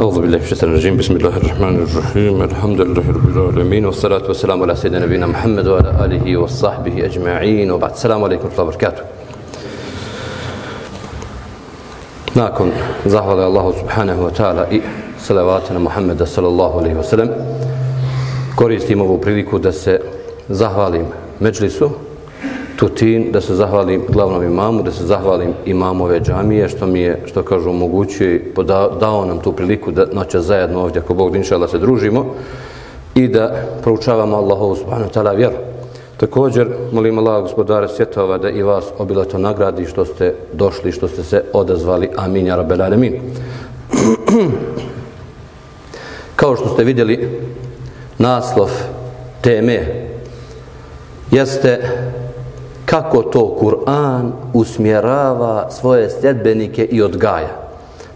[0.00, 4.62] أعوذ بالله من الشيطان الرجيم بسم الله الرحمن الرحيم الحمد لله رب العالمين والصلاة والسلام
[4.62, 9.02] على سيدنا نبينا محمد وعلى آله وصحبه أجمعين وبعد السلام عليكم ورحمة الله وبركاته
[12.38, 12.70] Nakon
[13.06, 14.78] zahvale Allahu subhanahu wa ta'ala i
[15.18, 17.28] salavata na Muhammeda sallallahu alaihi wa sallam
[18.54, 19.98] koristim ovu priliku da se
[20.48, 21.06] zahvalim
[21.40, 21.90] Međlisu
[22.75, 27.43] Tutin, da se zahvalim glavnom imamu, da se zahvalim imamove džamije, što mi je, što
[27.43, 28.41] kažu, omogućio i
[28.99, 32.25] dao nam tu priliku da noća zajedno ovdje, ako Bog dinša, da se družimo
[33.15, 35.55] i da proučavamo Allahovu subhanahu ta'ala vjeru.
[36.17, 41.23] Također, molim Allah, gospodara svjetova, da i vas obilato nagradi što ste došli, što ste
[41.23, 42.09] se odazvali.
[42.15, 43.13] Amin, ja rabbel alemin.
[46.35, 47.29] Kao što ste vidjeli,
[48.17, 48.69] naslov
[49.41, 50.07] teme
[51.31, 51.79] jeste
[52.85, 57.63] kako to Kur'an usmjerava svoje sljedbenike i odgaja.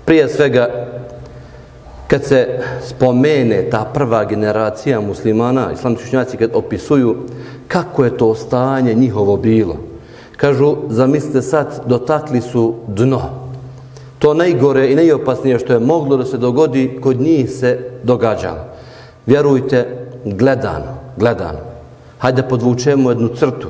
[0.06, 0.88] Prije svega,
[2.08, 7.16] kad se spomene ta prva generacija muslimana, islamski učenjaci kad opisuju
[7.68, 9.76] kako je to stanje njihovo bilo,
[10.38, 13.22] kažu, zamislite sad, dotakli su dno.
[14.20, 18.66] To najgore i najopasnije što je moglo da se dogodi, kod njih se događalo.
[19.26, 21.60] Vjerujte, gledano, gledano.
[22.20, 23.68] Hajde podvučemo jednu crtu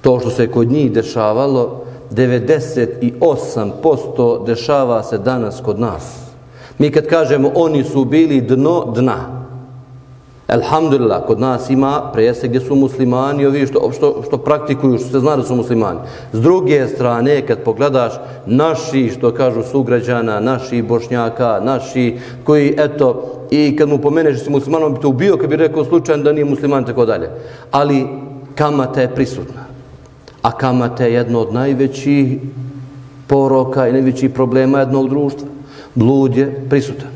[0.00, 6.16] to što se kod njih dešavalo, 98% dešava se danas kod nas.
[6.78, 9.40] Mi kad kažemo oni su bili dno dna,
[10.50, 15.20] Alhamdulillah, kod nas ima prese gdje su muslimani, ovi što, što, što praktikuju, što se
[15.20, 15.98] zna da su muslimani.
[16.32, 18.12] S druge strane, kad pogledaš
[18.46, 24.50] naši, što kažu sugrađana, naši bošnjaka, naši koji, eto, i kad mu pomeneš da si
[24.50, 27.30] musliman, on bi te ubio kad bi rekao slučajno da nije musliman, tako dalje.
[27.70, 28.06] Ali
[28.54, 29.69] kamata je prisutna
[30.42, 32.38] a kamate je jedno od najvećih
[33.26, 35.48] poroka i najvećih problema jednog društva.
[35.94, 37.08] Blud je prisutan,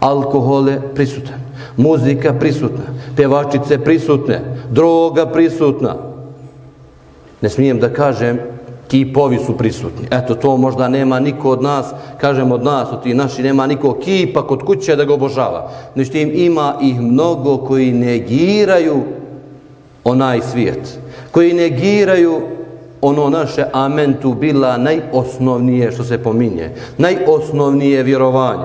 [0.00, 1.40] alkohol je prisutan,
[1.76, 2.84] muzika prisutna,
[3.16, 5.96] pevačice prisutne, droga prisutna.
[7.40, 8.38] Ne smijem da kažem,
[8.88, 10.06] kipovi su prisutni.
[10.10, 11.86] Eto, to možda nema niko od nas,
[12.20, 15.70] kažem od nas, od tih naši, nema niko kipa kod kuće da ga obožava.
[15.94, 19.02] Znači, im ima ih mnogo koji negiraju
[20.04, 20.98] onaj svijet,
[21.30, 22.42] koji negiraju
[23.02, 28.64] ono naše amentu bila najosnovnije što se pominje, najosnovnije vjerovanje.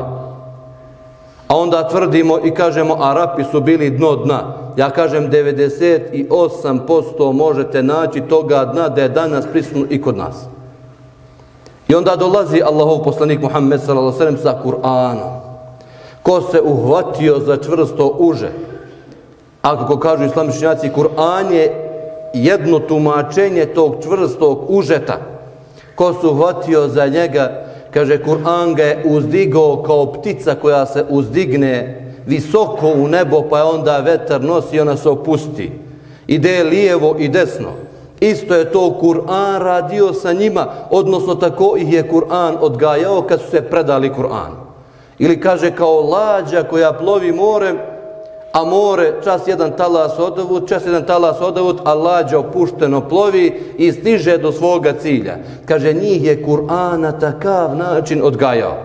[1.48, 4.54] A onda tvrdimo i kažemo Arapi su bili dno dna.
[4.78, 10.46] Ja kažem 98% možete naći toga dna da je danas prisutno i kod nas.
[11.88, 15.40] I onda dolazi Allahov poslanik Muhammed sallallahu alejhi ve sellem sa Kur'anom.
[16.24, 18.52] Ko se uhvatio za čvrsto uže?
[19.62, 21.87] ako kako kažu islamičnjaci, Kur'an je
[22.34, 25.18] jedno tumačenje tog čvrstog užeta.
[25.96, 32.04] Ko su hvatio za njega kaže Kur'an ga je uzdigao kao ptica koja se uzdigne
[32.26, 35.72] visoko u nebo pa je onda vetar nosi i ona se opusti.
[36.28, 37.70] Ide lijevo i desno.
[38.20, 43.50] Isto je to Kur'an radio sa njima odnosno tako ih je Kur'an odgajao kad su
[43.50, 44.68] se predali Kur'an
[45.20, 47.78] ili kaže kao lađa koja plovi morem
[48.52, 53.92] a more čas jedan talas odavut, čas jedan talas odavut, a lađa opušteno plovi i
[53.92, 55.38] stiže do svoga cilja.
[55.66, 58.78] Kaže, njih je Kur'an na takav način odgajao.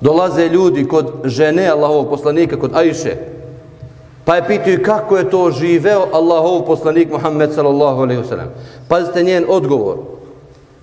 [0.00, 3.16] Dolaze ljudi kod žene Allahovog poslanika, kod Ajše,
[4.24, 8.48] pa je pitaju kako je to živeo Allahov poslanik Muhammed sallallahu alaihi wasallam.
[8.88, 9.96] Pazite njen odgovor.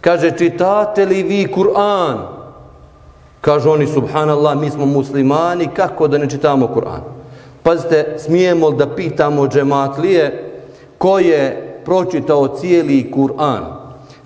[0.02, 2.18] Kaže, čitate li vi Kur'an?
[3.42, 7.23] Kažu oni, subhanallah, mi smo muslimani, kako da ne čitamo Kur'an?
[7.64, 10.50] Pazite, smijemo da pitamo džematlije
[10.98, 13.62] ko je pročitao cijeli Kur'an?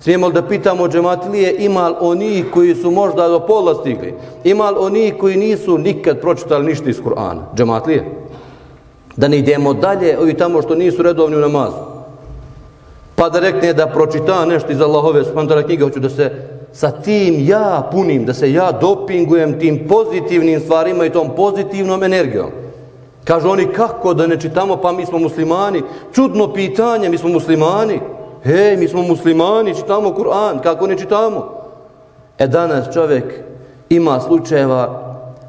[0.00, 4.14] Smijemo da pitamo džematlije ima li oni koji su možda do pola stigli?
[4.44, 7.40] Ima li oni koji nisu nikad pročitali ništa iz Kur'ana?
[7.56, 8.04] Džematlije?
[9.16, 11.76] Da ne idemo dalje, ovi tamo što nisu redovni u namazu.
[13.14, 16.30] Pa da rekne da pročita nešto iz Allahove spantara knjige, hoću da se
[16.72, 22.50] sa tim ja punim, da se ja dopingujem tim pozitivnim stvarima i tom pozitivnom energijom.
[23.28, 25.82] Kažu oni kako da ne čitamo pa mi smo muslimani.
[26.12, 28.00] Čudno pitanje, mi smo muslimani.
[28.42, 31.58] Hej, mi smo muslimani, čitamo Kur'an, kako ne čitamo?
[32.38, 33.24] E danas čovjek
[33.88, 35.02] ima slučajeva,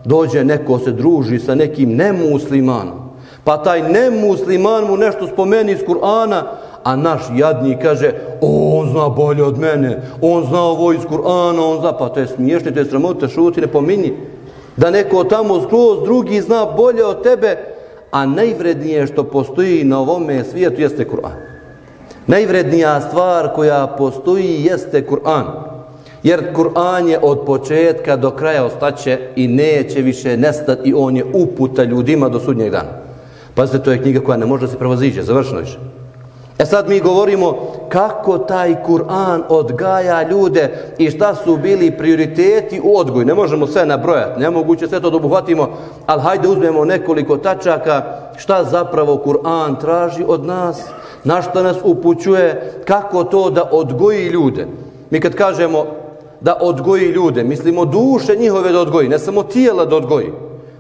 [0.06, 3.00] dođe neko se druži sa nekim nemuslimanom.
[3.44, 6.44] Pa taj nemusliman mu nešto spomeni iz Kur'ana,
[6.84, 11.62] a naš jadni kaže, o, on zna bolje od mene, on zna ovo iz Kur'ana,
[11.62, 14.14] on zna, pa to je smiješno, to je sramota, šuti, ne pominji
[14.78, 17.58] da neko tamo skroz drugi zna bolje od tebe,
[18.12, 21.50] a najvrednije što postoji na ovome svijetu jeste Kur'an.
[22.28, 25.46] Najvrednija stvar koja postoji jeste Kur'an.
[26.24, 31.26] Jer Kur'an je od početka do kraja ostaće i neće više nestati i on je
[31.34, 32.90] uputa ljudima do sudnjeg dana.
[33.56, 35.80] Pazite, to je knjiga koja ne može da se prevoziđe, završeno više.
[36.60, 37.58] E sad mi govorimo
[37.90, 43.26] kako taj Kur'an odgaja ljude i šta su bili prioriteti u odgoju.
[43.26, 45.70] Ne možemo sve nabrojati, nemoguće sve to dobuhvatimo,
[46.06, 48.04] ali hajde uzmemo nekoliko tačaka
[48.38, 50.84] šta zapravo Kur'an traži od nas,
[51.24, 54.68] na šta nas upućuje, kako to da odgoji ljude.
[55.10, 55.86] Mi kad kažemo
[56.42, 60.32] da odgoji ljude, mislimo duše njihove da odgoji, ne samo tijela da odgoji.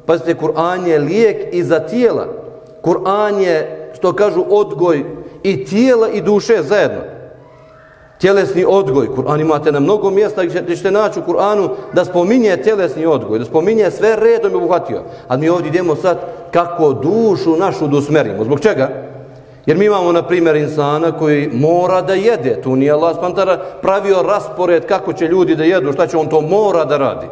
[0.05, 2.27] Pazite, Kur'an je lijek i za tijela.
[2.81, 7.01] Kur'an je, što kažu, odgoj i tijela i duše zajedno.
[8.17, 9.07] Tjelesni odgoj.
[9.15, 13.45] Kur'an imate na mnogo mjesta gdje ćete naći u Kur'anu da spominje tjelesni odgoj, da
[13.45, 15.03] spominje sve redom i obuhvatio.
[15.27, 16.17] A mi ovdje idemo sad
[16.51, 18.43] kako dušu našu da usmerimo.
[18.43, 18.89] Zbog čega?
[19.65, 22.61] Jer mi imamo, na primjer, insana koji mora da jede.
[22.61, 26.41] Tu nije Allah spantara pravio raspored kako će ljudi da jedu, šta će on to
[26.41, 27.27] mora da radi.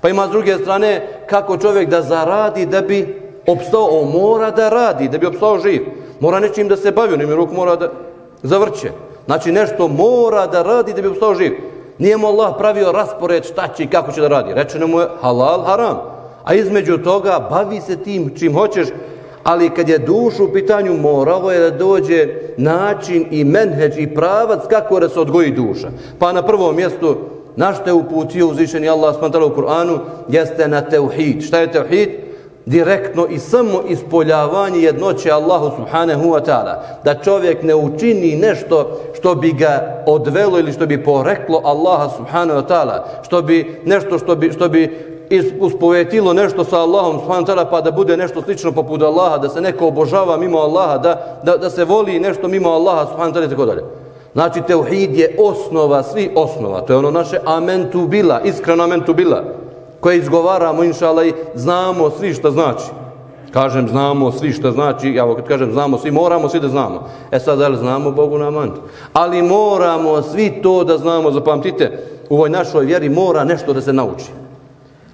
[0.00, 4.68] Pa ima s druge strane kako čovjek da zaradi da bi opstao, on mora da
[4.68, 5.82] radi, da bi opstao živ.
[6.22, 7.88] Mora nečim da se bavi, onim ruk mora da
[8.42, 8.90] zavrće.
[9.26, 11.52] Znači nešto mora da radi da bi ostao živ.
[11.98, 14.54] Nije mu Allah pravio raspored šta će i kako će da radi.
[14.54, 15.98] Rečeno mu je halal, haram.
[16.44, 18.88] A između toga bavi se tim čim hoćeš,
[19.42, 24.60] ali kad je dušu u pitanju morao je da dođe način i menheđ i pravac
[24.70, 25.90] kako da se odgoji duša.
[26.18, 27.16] Pa na prvom mjestu
[27.56, 29.98] na što je uputio uzvišeni Allah smantala u Kur'anu
[30.28, 31.42] jeste na teuhid.
[31.42, 32.21] Šta je teuhid?
[32.66, 36.74] Direktno i samo ispoljavanje jednoće Allahu subhanahu wa ta'ala.
[37.04, 42.60] Da čovjek ne učini nešto što bi ga odvelo ili što bi poreklo Allaha subhanahu
[42.60, 43.02] wa ta'ala.
[43.22, 45.12] Što bi nešto što bi, što bi
[45.60, 49.48] uspovetilo nešto sa Allahom subhanahu wa ta'ala pa da bude nešto slično poput Allaha, da
[49.48, 53.38] se neko obožava mimo Allaha, da, da, da se voli nešto mimo Allaha subhanahu wa
[53.38, 53.82] ta'ala i tako dalje.
[54.32, 56.80] Znači, teuhid je osnova, svi osnova.
[56.80, 59.42] To je ono naše amen tu bila, iskreno amen tu bila
[60.02, 62.84] koje izgovaramo, inša Allah, znamo svi što znači.
[63.52, 67.08] Kažem, znamo svi što znači, ja kad kažem znamo svi, moramo svi da znamo.
[67.30, 68.72] E sad, da znamo Bogu na mant.
[69.12, 71.98] Ali moramo svi to da znamo, zapamtite,
[72.30, 74.32] u ovoj našoj vjeri mora nešto da se nauči.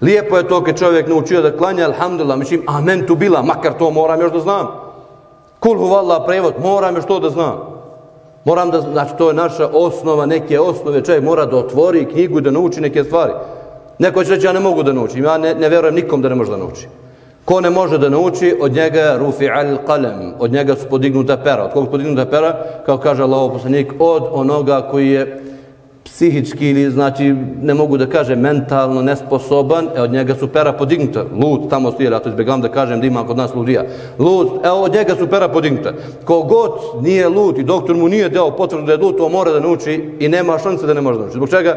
[0.01, 3.91] Lijepo je to kad čovjek naučio da klanja, alhamdulillah, mislim, amen tu bila, makar to
[3.91, 4.67] moram još da znam.
[5.61, 7.59] Kul huvalla prevod, moram još to da znam.
[8.45, 12.43] Moram da, znači, to je naša osnova, neke osnove, čovjek mora da otvori knjigu i
[12.43, 13.33] da nauči neke stvari.
[13.99, 16.35] Neko će reći, ja ne mogu da naučim, ja ne, ne vjerujem nikom da ne
[16.35, 16.87] može da nauči.
[17.45, 21.65] Ko ne može da nauči, od njega rufi al qalem, od njega su podignuta pera.
[21.65, 22.57] Od koga su podignuta pera,
[22.87, 25.43] kao kaže Allah poslanik, od onoga koji je
[26.05, 31.25] psihički ili znači ne mogu da kaže mentalno nesposoban, e od njega su pera podignuta.
[31.43, 33.85] Lud tamo stoji, ja to izbjegavam da kažem da ima kod nas ludija.
[34.19, 35.93] Lud, evo od njega su pera podignuta.
[36.25, 39.61] Kogod nije lud i doktor mu nije dao potvrdu da je lud, to mora da
[39.61, 41.37] nauči i nema šanse da ne može da nauči.
[41.37, 41.77] Zbog čega?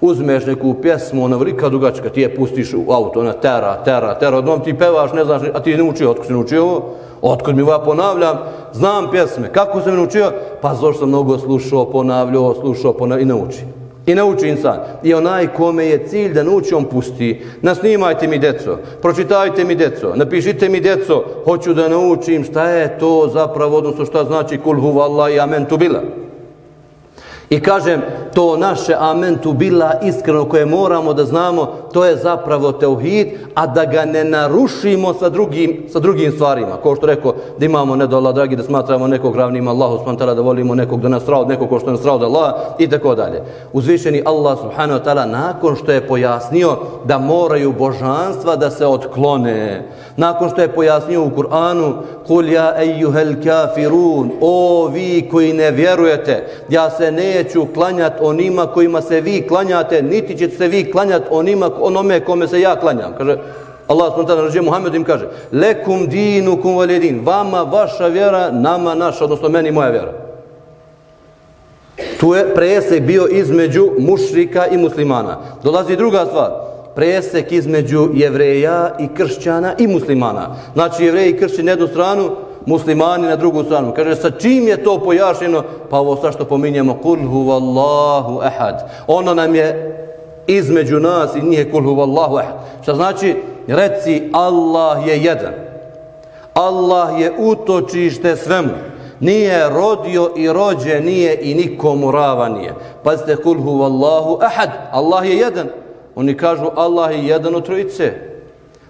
[0.00, 4.38] Uzmeš neku pjesmu, ona velika dugačka, ti je pustiš u auto, ona tera, tera, tera,
[4.38, 6.94] odnom ti pevaš, ne znaš, a ti ne učio, otkud si naučio ovo?
[7.22, 8.38] Otkud mi ja ponavljam,
[8.72, 10.32] znam pjesme, kako sam naučio?
[10.60, 13.60] Pa zašto sam mnogo slušao, ponavljao, slušao, ponavljao i nauči.
[14.06, 14.78] I nauči insan.
[15.02, 17.42] I onaj kome je cilj da nauči, on pusti.
[17.62, 23.30] Nasnimajte mi deco, pročitajte mi deco, napišite mi deco, hoću da naučim šta je to
[23.32, 26.00] zapravo, odnosno šta znači kul huvallah i amen tu bila.
[27.50, 28.02] I kažem,
[28.34, 33.66] to naše amen tu bila iskreno koje moramo da znamo, to je zapravo teuhid, a
[33.66, 36.76] da ga ne narušimo sa drugim, sa drugim stvarima.
[36.82, 40.34] Ko što rekao, da imamo ne do Allah, dragi, da smatramo nekog ravnim Allahu smantara,
[40.34, 43.14] da volimo nekog da nas rao, nekog ko što nas rao da Allah, i tako
[43.14, 43.42] dalje.
[43.72, 49.88] Uzvišeni Allah subhanahu wa ta'ala, nakon što je pojasnio da moraju božanstva da se otklone,
[50.18, 51.92] nakon što je pojasnio u Kur'anu,
[52.26, 59.02] kul ja ejuhel kafirun, o vi koji ne vjerujete, ja se neću klanjat onima kojima
[59.02, 63.14] se vi klanjate, niti ćete se vi klanjat onima, onome kome se ja klanjam.
[63.18, 63.36] Kaže,
[63.86, 64.34] Allah s.w.t.
[64.34, 69.70] naređuje Muhammedu im kaže, lekum dinu kum valjedin, vama vaša vjera, nama naša, odnosno meni
[69.70, 70.12] moja vjera.
[72.20, 75.36] Tu je presek bio između mušrika i muslimana.
[75.64, 76.67] Dolazi druga stvar,
[76.98, 80.48] presek između jevreja i kršćana i muslimana.
[80.74, 82.30] Znači jevreji i kršćani na jednu stranu,
[82.66, 83.92] muslimani na drugu stranu.
[83.96, 85.62] Kaže, sa čim je to pojašnjeno?
[85.90, 88.90] Pa ovo sa što pominjemo, kul huvallahu ahad.
[89.06, 89.68] Ono nam je
[90.46, 92.54] između nas i nije kul huvallahu ahad.
[92.82, 93.36] Šta znači?
[93.66, 95.52] Reci, Allah je jedan.
[96.54, 98.74] Allah je utočište svemu.
[99.20, 102.74] Nije rodio i rođe nije i nikomu rava nije.
[103.02, 104.70] Pazite, kul huvallahu ehad.
[104.92, 105.68] Allah je jedan.
[106.18, 108.12] Oni kažu, Allah je jedan u trojice.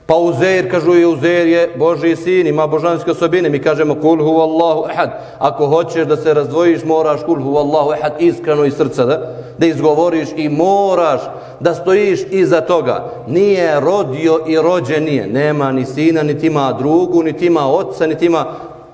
[0.06, 3.48] Pa Uzeir, kažu je Uzeir je Boži sin, ima božanske osobine.
[3.48, 5.10] Mi kažemo kul hu Allahu ehad.
[5.38, 9.66] Ako hoćeš da se razdvojiš, moraš kul hu Allahu ehad iskreno iz srca da, da
[9.66, 11.20] izgovoriš i moraš
[11.60, 13.12] da stojiš iza toga.
[13.26, 15.26] Nije rodio i rođen nije.
[15.26, 18.46] Nema ni sina, niti ima drugu, niti ima oca, niti ima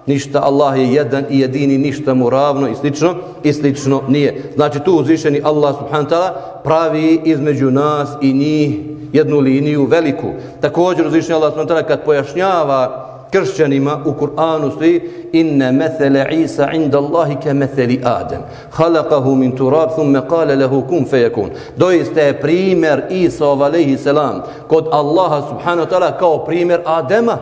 [0.06, 0.40] ništa.
[0.42, 3.14] Allah je jedan i jedini, ništa mu ravno i slično.
[3.42, 4.52] I slično nije.
[4.54, 6.30] Znači tu uzvišeni Allah subhanahu ta'ala
[6.64, 8.76] pravi između nas i njih
[9.12, 10.28] jednu liniju veliku.
[10.60, 15.00] Također uzvišeni Allah subhanahu ta'ala kad pojašnjava kršćanima u Kur'anu stoji
[15.32, 18.42] inne methele Isa inda Allahi ke metheli Adem.
[18.70, 21.50] Halakahu min turab thumme kale lehu kum fejekun.
[21.76, 27.38] doista je primjer Isa alaihi selam kod Allaha subhanahu ta'ala kao primjer Adema.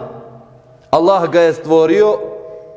[0.91, 2.19] Allah ga je stvorio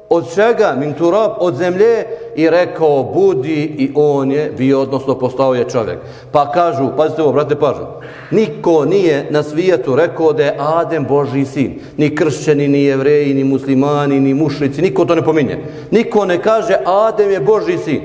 [0.10, 0.76] od čega?
[0.80, 6.00] Min turab, od zemlje i rekao budi i on je bio, odnosno postao je čovjek.
[6.32, 7.86] Pa kažu, pazite ovo, brate, pažu,
[8.32, 11.80] niko nije na svijetu rekao da je Adem Boži sin.
[11.98, 15.58] Ni kršćani, ni jevreji, ni muslimani, ni mušrici, niko to ne pominje.
[15.92, 18.02] Niko ne kaže Adem je Boži sin.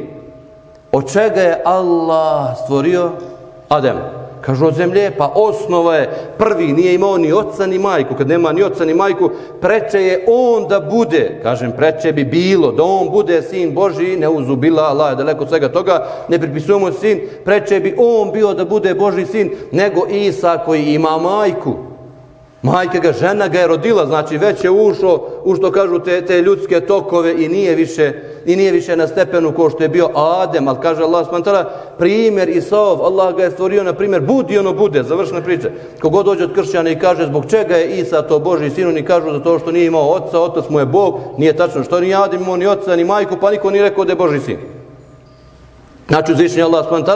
[0.93, 3.11] Od čega je Allah stvorio
[3.69, 4.20] Adem?
[4.41, 8.15] Kažu od zemlje, pa osnova je prvi, nije imao ni oca ni majku.
[8.15, 9.31] Kad nema ni oca ni majku,
[9.61, 14.29] preče je on da bude, kažem, preče bi bilo, da on bude sin Boži, ne
[14.29, 19.27] uzubila Allah, daleko svega toga, ne pripisujemo sin, preče bi on bio da bude Boži
[19.27, 21.75] sin, nego Isa koji ima majku.
[22.63, 26.43] Majka ga, žena ga je rodila, znači već je ušao, u što kažu te, te
[26.43, 28.13] ljudske tokove i nije više
[28.47, 32.49] i nije više na stepenu ko što je bio Adem, ali kaže Allah smantara, primjer
[32.49, 35.69] Isaov, Allah ga je stvorio na primjer, budi ono bude, završna priča.
[36.01, 39.33] Kogod dođe od kršćana i kaže zbog čega je Isa to Boži sinu, ni kažu
[39.33, 42.43] za to što nije imao oca, otac mu je Bog, nije tačno što ni Adem
[42.43, 44.59] imao ni oca, ni majku, pa niko nije rekao da je Boži sin.
[46.11, 47.13] Znači uzvišenje Allah s.w.t.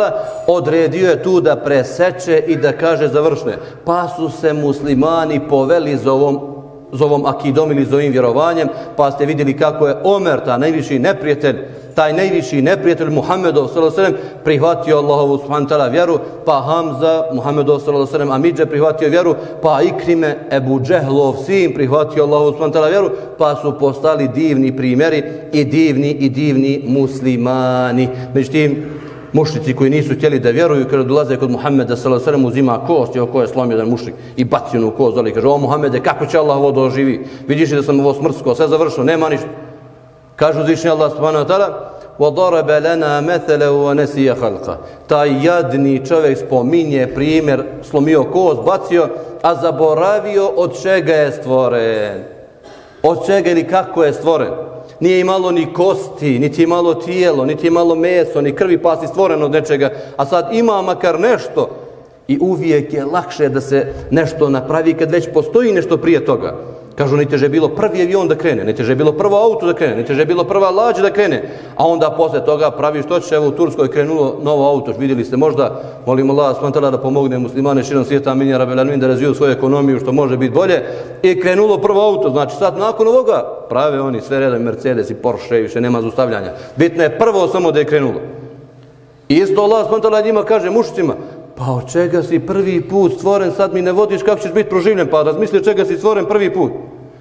[0.46, 3.56] odredio je tu da preseče i da kaže završne.
[3.84, 6.53] Pa su se muslimani poveli za ovom,
[6.94, 11.56] zovom akidom ili zovim vjerovanjem, pa ste vidjeli kako je Omer, ta najviši neprijatelj,
[11.94, 14.12] taj najviši neprijatelj Muhammedov s.a.v.
[14.44, 15.90] prihvatio Allahovu s.w.t.
[15.90, 18.32] vjeru, pa Hamza, Muhammedov s.a.v.
[18.32, 22.90] Amidže prihvatio vjeru, pa Ikrime, Ebu Džehlov sin prihvatio Allahovu s.w.t.
[22.90, 25.22] vjeru, pa su postali divni primjeri
[25.52, 28.08] i divni i divni muslimani.
[28.34, 28.84] Međutim,
[29.33, 32.45] mušnici koji nisu htjeli da vjeruju, kada dolaze kod Muhammeda s.a.v.
[32.45, 35.57] uzima kost i oko je slomio jedan mušnik i bacio u kost, ali kaže, o
[35.57, 37.27] Muhammede, kako će Allah ovo doživi?
[37.47, 39.47] Vidiš da sam ovo smrsko, sve završeno, nema ništa.
[40.35, 44.75] Kažu zvišnji Allah subhanahu wa ta'ala وَضَرَبَ لَنَا مَثَلَ وَنَسِيَ خَلْقَ
[45.07, 49.07] Taj jadni čovjek spominje primjer, slomio kost, bacio,
[49.41, 52.23] a zaboravio od čega je stvoren.
[53.03, 54.51] Od čega ili kako je stvoren.
[55.00, 59.42] Nije imalo ni kosti, niti imalo tijelo, niti imalo meso, ni krvi, pa si stvoren
[59.42, 59.90] od nečega.
[60.16, 61.70] A sad ima makar nešto
[62.28, 66.73] i uvijek je lakše da se nešto napravi kad već postoji nešto prije toga.
[66.94, 69.94] Kažu, najteže je bilo prvi avion da krene, najteže je bilo prvo auto da krene,
[69.94, 71.42] najteže je bilo prva lađa da krene.
[71.76, 75.36] A onda posle toga pravi što će, evo u Turskoj krenulo novo auto, vidjeli ste
[75.36, 79.52] možda, molim Allah smantala da pomogne muslimane širom svijeta, amin ja rabel da razviju svoju
[79.52, 80.82] ekonomiju što može biti bolje.
[81.22, 85.60] I krenulo prvo auto, znači sad nakon ovoga prave oni sve redom Mercedes i Porsche,
[85.60, 86.52] više nema zustavljanja.
[86.76, 88.20] Bitno je prvo samo da je krenulo.
[89.28, 91.14] I isto Allah smantala njima kaže mušicima,
[91.56, 95.08] Pa od čega si prvi put stvoren, sad mi ne vodiš kako ćeš biti proživljen,
[95.10, 96.72] pa razmisli od čega si stvoren prvi put.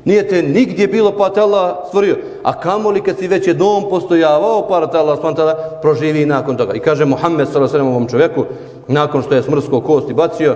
[0.06, 2.18] Nije te nigdje bilo pa te Allah stvorio.
[2.44, 6.74] A kamo li kad si već jednom postojavao pa te Allah spantala proživi nakon toga.
[6.74, 7.82] I kaže Muhammed s.a.v.
[7.82, 8.46] ovom čovjeku,
[8.88, 10.56] nakon što je smrsko kosti bacio,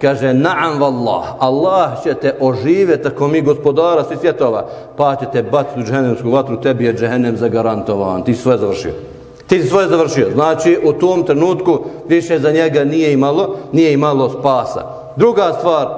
[0.00, 5.42] kaže naam vallah, Allah će te oživjeti ako mi gospodara svi svjetova, pa će te
[5.42, 9.17] baciti u džehennemsku vatru, tebi je džehennem zagarantovan, ti sve završio.
[9.48, 10.30] Ti si svoje završio.
[10.34, 11.78] Znači, u tom trenutku
[12.08, 14.82] više za njega nije imalo, nije imalo spasa.
[15.16, 15.88] Druga stvar,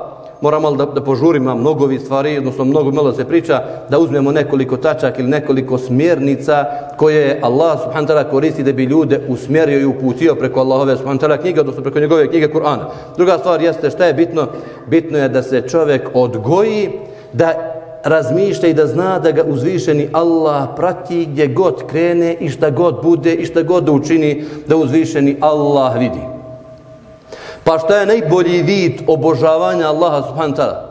[0.40, 3.98] moram malo da, da požurim, imam mnogo ovih stvari, odnosno mnogo malo se priča, da
[3.98, 6.64] uzmemo nekoliko tačak ili nekoliko smjernica
[6.96, 11.40] koje Allah subhanahu ta'ala koristi da bi ljude usmjerio i uputio preko Allahove subhanahu ta'ala
[11.40, 12.84] knjige, odnosno preko njegove knjige Kur'ana.
[13.16, 14.46] Druga stvar jeste šta je bitno?
[14.86, 16.90] Bitno je da se čovjek odgoji,
[17.32, 17.69] da
[18.04, 23.02] razmišlja i da zna da ga uzvišeni Allah prati gdje god krene i šta god
[23.02, 26.20] bude i šta god da učini da uzvišeni Allah vidi.
[27.64, 30.90] Pa šta je najbolji vid obožavanja Allaha subhanahu ta'ala?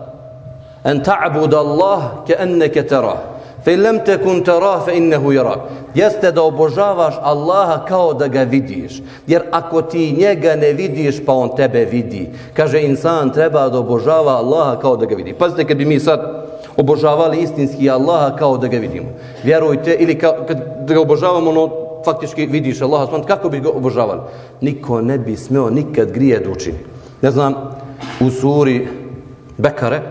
[0.83, 3.17] En ta'bud Allah ke enneke tera.
[3.65, 5.59] Fe lem tekun tera fe innehu jarak.
[5.95, 9.01] Jeste da obožavaš Allaha kao da ga vidiš.
[9.27, 12.29] Jer ako ti njega ne vidiš, pa on tebe vidi.
[12.53, 15.33] Kaže, insan treba da obožava Allaha kao da ga vidi.
[15.33, 19.07] Pazite, kad bi mi sad obožavali istinski Allaha kao da ga vidimo.
[19.43, 20.57] Vjerujte, ili kao, kad
[20.87, 21.69] da ga obožavamo, ono,
[22.05, 24.21] faktički vidiš Allaha, sman, kako bi ga obožavali?
[24.61, 26.77] Niko ne bi smeo nikad grije da učini.
[27.21, 27.53] Ne znam,
[28.19, 28.87] u suri
[29.57, 30.01] Bekare,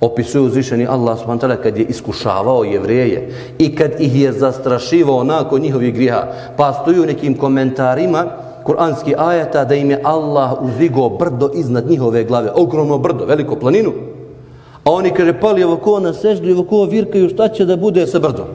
[0.00, 5.94] opisuje uzvišeni Allah subhanahu kad je iskušavao jevreje i kad ih je zastrašivao nakon njihovih
[5.94, 6.26] griha.
[6.56, 8.24] Pa stoju nekim komentarima
[8.64, 13.92] kuranski ajata da im je Allah uzigao brdo iznad njihove glave, ogromno brdo, veliko planinu.
[14.84, 18.46] A oni kaže, pali ovako na seždu, ovako virkaju, šta će da bude sa brdom?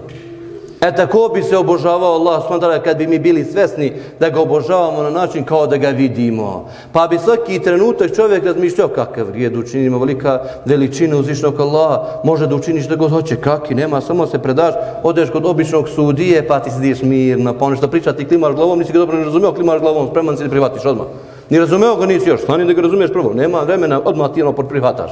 [0.81, 5.03] E tako bi se obožavao Allah SWT kad bi mi bili svesni da ga obožavamo
[5.03, 6.69] na način kao da ga vidimo.
[6.91, 12.55] Pa bi svaki trenutak čovjek razmišljao kakav vrijed učinimo, velika veličina uzvišnog Allaha, može da
[12.55, 16.71] učiniš da god hoće, kaki, nema, samo se predaš, odeš kod običnog sudije, pa ti
[16.71, 19.81] sidiš mirno, pa ono nešto priča, ti klimaš glavom, nisi ga dobro ne razumio, klimaš
[19.81, 21.07] glavom, spreman si da prihvatiš odmah.
[21.49, 24.51] Ni razumeo ga nisi još, stani da ga razumiješ prvo, nema vremena, odmah ti ono
[24.51, 25.11] prihvataš.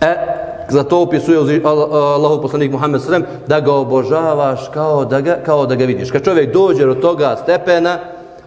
[0.00, 0.14] E,
[0.68, 5.74] za to opisuje Allahov poslanik Muhammed sallam da ga obožavaš kao da ga, kao da
[5.74, 6.10] ga vidiš.
[6.10, 7.98] Kad čovjek dođe do toga stepena,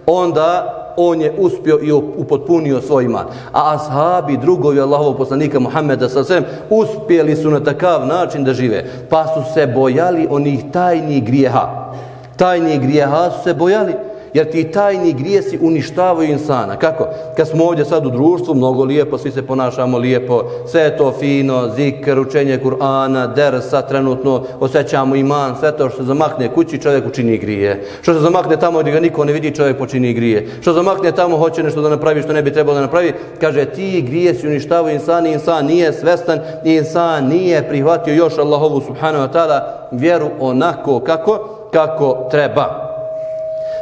[0.05, 3.25] onda on je uspio i upotpunio svoj iman.
[3.53, 8.85] A ashabi, drugovi Allahovog poslanika Muhammeda sallam, uspjeli su na takav način da žive.
[9.09, 11.93] Pa su se bojali onih tajnih grijeha.
[12.35, 13.93] Tajnih grijeha su se bojali
[14.37, 16.75] jer ti tajni grijesi uništavaju insana.
[16.75, 17.07] Kako?
[17.37, 21.13] Kad smo ovdje sad u društvu, mnogo lijepo, svi se ponašamo lijepo, sve je to
[21.19, 27.07] fino, zikr, učenje Kur'ana, dersa, trenutno osjećamo iman, sve to što se zamakne kući, čovjek
[27.07, 27.85] učini grije.
[28.01, 30.47] Što se zamakne tamo gdje ga niko ne vidi, čovjek počini grije.
[30.61, 33.65] Što se zamakne tamo, hoće nešto da napravi što ne bi trebalo da napravi, kaže
[33.65, 39.59] ti grijesi uništavaju insana insan nije svestan insan nije prihvatio još Allahovu subhanahu wa ta'ala
[39.91, 41.39] vjeru onako kako,
[41.71, 42.86] kako treba.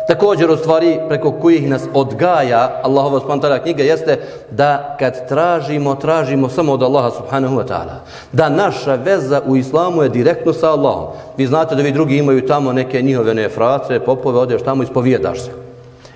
[0.08, 4.20] Također u stvari preko kojih nas odgaja Allahova subhanahu knjiga jeste
[4.52, 7.96] da kad tražimo, tražimo samo od Allaha subhanahu wa ta'ala.
[8.32, 11.08] Da naša veza u islamu je direktno sa Allahom.
[11.38, 15.42] Vi znate da vi drugi imaju tamo neke njihove nefratre, popove, odeš tamo i ispovijedaš
[15.42, 15.52] se.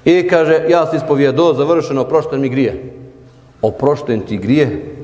[0.05, 2.93] I kaže, ja se ispovijedo, završeno, oprošten mi grije.
[3.62, 4.96] Oprošten ti grije?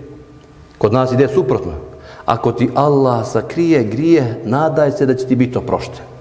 [0.77, 1.72] Kod nas ide suprotno.
[2.25, 6.15] Ako ti Allah sakrije grije, nadaj se da će ti biti oprošten.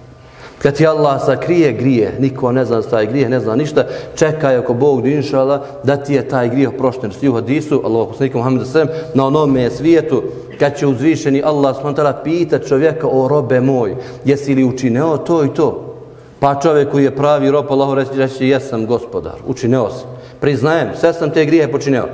[0.64, 4.74] Kad ti Allah sakrije grije, niko ne zna taj grije, ne zna ništa, čekaj ako
[4.74, 7.12] Bog di inšala da ti je taj grije prošten.
[7.12, 10.22] Svi u hadisu, Allah poslanika Muhammeda sallam, na onome svijetu,
[10.58, 12.12] kad će uzvišeni Allah s.w.t.
[12.24, 15.94] pita čovjeka o robe moj, jesi li učineo to i to?
[16.40, 20.08] Pa čovjek koji je pravi rob, Allah reći, reći jesam gospodar, učineo sam.
[20.40, 22.06] Priznajem, sve sam te grije počineo.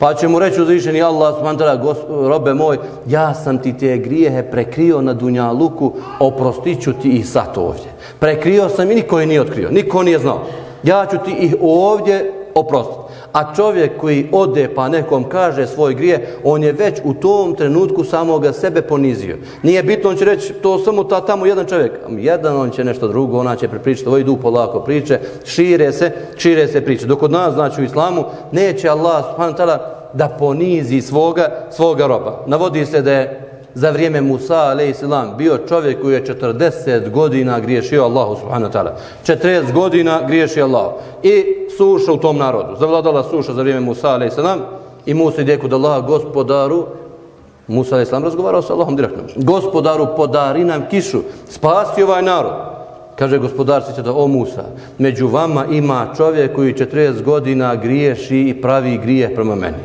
[0.00, 5.00] Pa će mu reći uzvišeni Allah, smantara, robe moj, ja sam ti te grijehe prekrio
[5.00, 7.92] na dunja luku, oprostiću ti ih sad ovdje.
[8.18, 10.40] Prekrio sam i niko je nije otkrio, niko nije znao.
[10.82, 12.99] Ja ću ti ih ovdje oprostiti.
[13.32, 18.04] A čovjek koji ode pa nekom kaže svoj grije, on je već u tom trenutku
[18.04, 19.36] samoga sebe ponizio.
[19.62, 21.92] Nije bitno, on će reći, to samo ta, tamo jedan čovjek.
[22.08, 26.68] Jedan, on će nešto drugo, ona će prepričati, ovo idu polako priče, šire se, šire
[26.68, 27.06] se priče.
[27.06, 29.24] Dok od nas, znači u islamu, neće Allah,
[30.12, 32.44] da ponizi svoga, svoga roba.
[32.46, 35.04] Navodi se da je za vrijeme Musa a.s.
[35.38, 38.90] bio čovjek koji je 40 godina griješio Allahu subhanahu wa ta'ala.
[39.26, 40.92] 40 godina griješio Allah.
[41.22, 41.44] I
[41.76, 42.76] suša u tom narodu.
[42.80, 44.38] Zavladala suša za vrijeme Musa a.s.
[45.06, 46.86] I Musa ide kod Allaha gospodaru.
[47.66, 48.12] Musa a.s.
[48.12, 49.22] razgovarao sa Allahom direktno.
[49.36, 51.20] Gospodaru podari nam kišu.
[51.48, 52.52] Spasi ovaj narod.
[53.20, 54.64] Kaže gospodar se da o Musa,
[54.98, 59.84] među vama ima čovjek koji 40 godina griješi i pravi grije prema meni.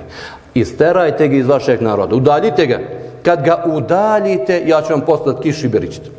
[0.54, 2.80] Isterajte ga iz vašeg naroda, udaljite ga
[3.26, 6.10] kad ga udaljite, ja ću vam poslati kišu i beričite.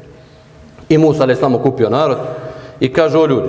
[0.88, 2.18] I Musa je samo kupio narod
[2.80, 3.48] i kaže o ljudi,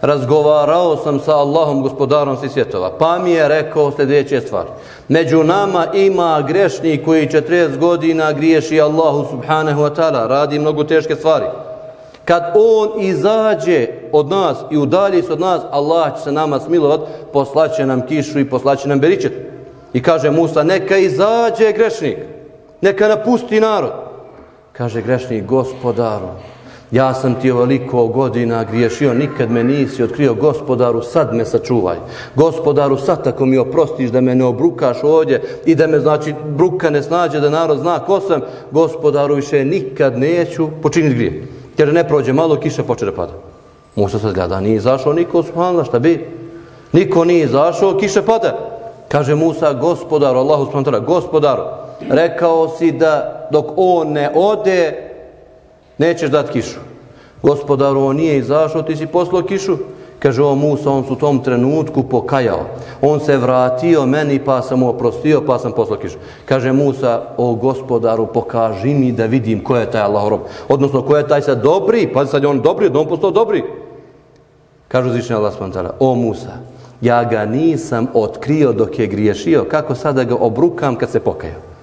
[0.00, 4.68] razgovarao sam sa Allahom gospodarom svih svjetova, pa mi je rekao sljedeće stvari.
[5.08, 11.14] Među nama ima grešnik koji 40 godina griješi Allahu subhanahu wa ta'ala, radi mnogo teške
[11.14, 11.44] stvari.
[12.24, 17.00] Kad on izađe od nas i udalji se od nas, Allah će se nama smilovat,
[17.32, 19.32] poslaće nam kišu i poslaće nam beričet.
[19.92, 22.33] I kaže Musa, neka izađe grešnik
[22.80, 23.92] neka napusti narod.
[24.72, 26.28] Kaže grešni gospodaru,
[26.90, 31.96] ja sam ti ovoliko godina griješio, nikad me nisi otkrio gospodaru, sad me sačuvaj.
[32.34, 36.90] Gospodaru, sad tako mi oprostiš da me ne obrukaš ovdje i da me, znači, bruka
[36.90, 41.46] ne snađe, da narod zna ko sam, gospodaru, više nikad neću počiniti grije.
[41.78, 43.32] Jer ne prođe malo, kiša počne da pada.
[43.96, 46.26] Musa sad gleda, nije izašao niko, subhanallah, šta bi?
[46.92, 48.58] Niko nije izašao, kiša pada.
[49.08, 51.62] Kaže Musa, gospodaru, Allahu subhanahu gospodaru,
[52.10, 55.10] rekao si da dok on ne ode,
[55.98, 56.78] nećeš dati kišu.
[57.42, 59.76] Gospodaru, on nije izašao, ti si poslao kišu.
[60.18, 62.60] Kaže o Musa, on su u tom trenutku pokajao.
[63.02, 66.18] On se vratio meni pa sam mu oprostio pa sam poslao kišu.
[66.44, 70.40] Kaže Musa, o gospodaru, pokaži mi da vidim ko je taj Allah rob.
[70.68, 73.64] Odnosno, ko je taj sad dobri, pa sad je on dobri, da on postao dobri.
[74.88, 76.56] Kaže zvišnja Allah spantara, o Musa,
[77.00, 81.73] ja ga nisam otkrio dok je griješio, kako sada ga obrukam kad se pokajao.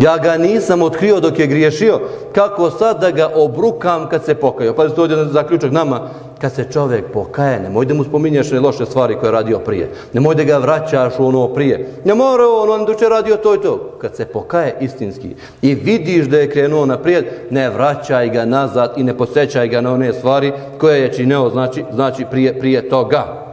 [0.00, 2.00] Ja ga nisam otkrio dok je griješio,
[2.34, 4.74] kako sad da ga obrukam kad se pokajao.
[4.74, 6.08] Pa to je zaključak nama,
[6.40, 9.90] kad se čovjek pokaje, nemoj da mu spominješ ne loše stvari koje je radio prije.
[10.12, 11.88] Nemoj da ga vraćaš u ono prije.
[12.04, 13.98] Ne mora on, on duče radio to i to.
[14.00, 19.02] Kad se pokaje istinski i vidiš da je krenuo naprijed, ne vraćaj ga nazad i
[19.02, 23.46] ne posjećaj ga na one stvari koje je čineo, znači, znači prije, prije toga.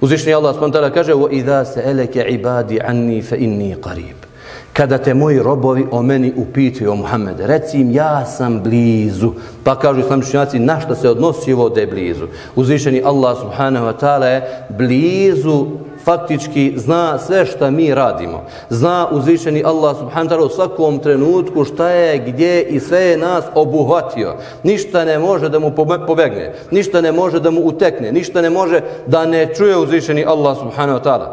[0.00, 0.90] Uzvišnji Allah s.w.t.
[0.94, 4.29] kaže وَإِذَا سَأَلَكَ عِبَادِ عَنِّي فَإِنِّي قَرِيبٌ
[4.73, 9.31] kada te moji robovi o meni upitaju o Muhammede, reci im ja sam blizu.
[9.63, 12.27] Pa kažu islamičnjaci, na što se odnosi ovo da je blizu?
[12.55, 15.65] Uzvišeni Allah subhanahu wa ta'ala je blizu
[16.03, 18.43] faktički zna sve što mi radimo.
[18.69, 23.17] Zna uzvišeni Allah subhanahu wa ta'ala u svakom trenutku šta je, gdje i sve je
[23.17, 24.35] nas obuhvatio.
[24.63, 25.71] Ništa ne može da mu
[26.07, 30.57] pobegne, ništa ne može da mu utekne, ništa ne može da ne čuje uzvišeni Allah
[30.57, 31.27] subhanahu wa ta'ala.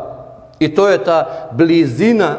[0.58, 2.36] I to je ta blizina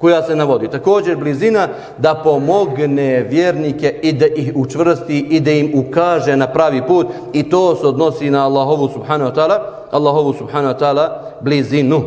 [0.00, 0.68] koja se navodi.
[0.68, 6.82] Također blizina da pomogne vjernike i da ih učvrsti i da im ukaže na pravi
[6.86, 9.58] put i to se odnosi na Allahovu subhanahu wa ta'ala
[9.90, 12.02] Allahovu subhanahu wa ta'ala blizinu.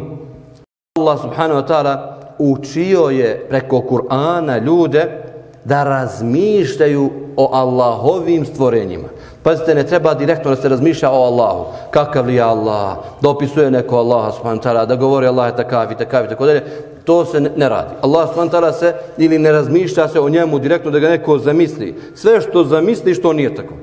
[0.98, 5.24] Allah subhanahu wa ta'ala učio je preko Kur'ana ljude
[5.66, 9.08] da razmišljaju o Allahovim stvorenjima.
[9.44, 11.66] Pazite, ne treba direktno da se razmišlja o Allahu.
[11.92, 12.96] Kakav li je Allah?
[13.22, 16.30] Da opisuje neko Allaha subhanahu wa ta'ala, da govori Allah je takav i takav i
[16.30, 16.64] tako dalje
[17.06, 17.94] to se ne radi.
[18.02, 21.96] Allah subhanahu se ili ne razmišlja se o njemu direktno da ga neko zamisli.
[22.16, 23.74] Sve što zamisli što nije tako.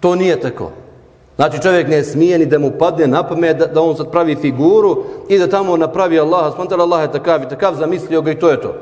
[0.00, 0.70] To nije tako.
[1.36, 4.36] Znači čovjek ne smije ni da mu padne na pamet da, da on sad pravi
[4.36, 8.38] figuru i da tamo napravi Allah, subhanahu Allah je takav i takav zamislio ga i
[8.38, 8.74] to je to.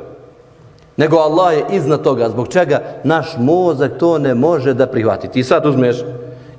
[0.96, 5.40] Nego Allah je iznad toga, zbog čega naš mozak to ne može da prihvatiti.
[5.40, 5.96] I sad uzmeš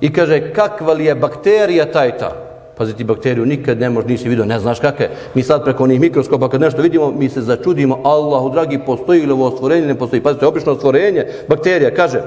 [0.00, 2.47] i kaže kakva li je bakterija taj ta.
[2.78, 5.10] Paziti, bakteriju nikad ne možeš, nisi vidio, ne znaš kakve.
[5.34, 9.32] Mi sad preko onih mikroskopa, kad nešto vidimo, mi se začudimo, Allahu dragi, postoji li
[9.32, 10.22] ovo stvorenje, ne postoji.
[10.22, 12.22] Pazite, obično stvorenje, bakterija, kaže,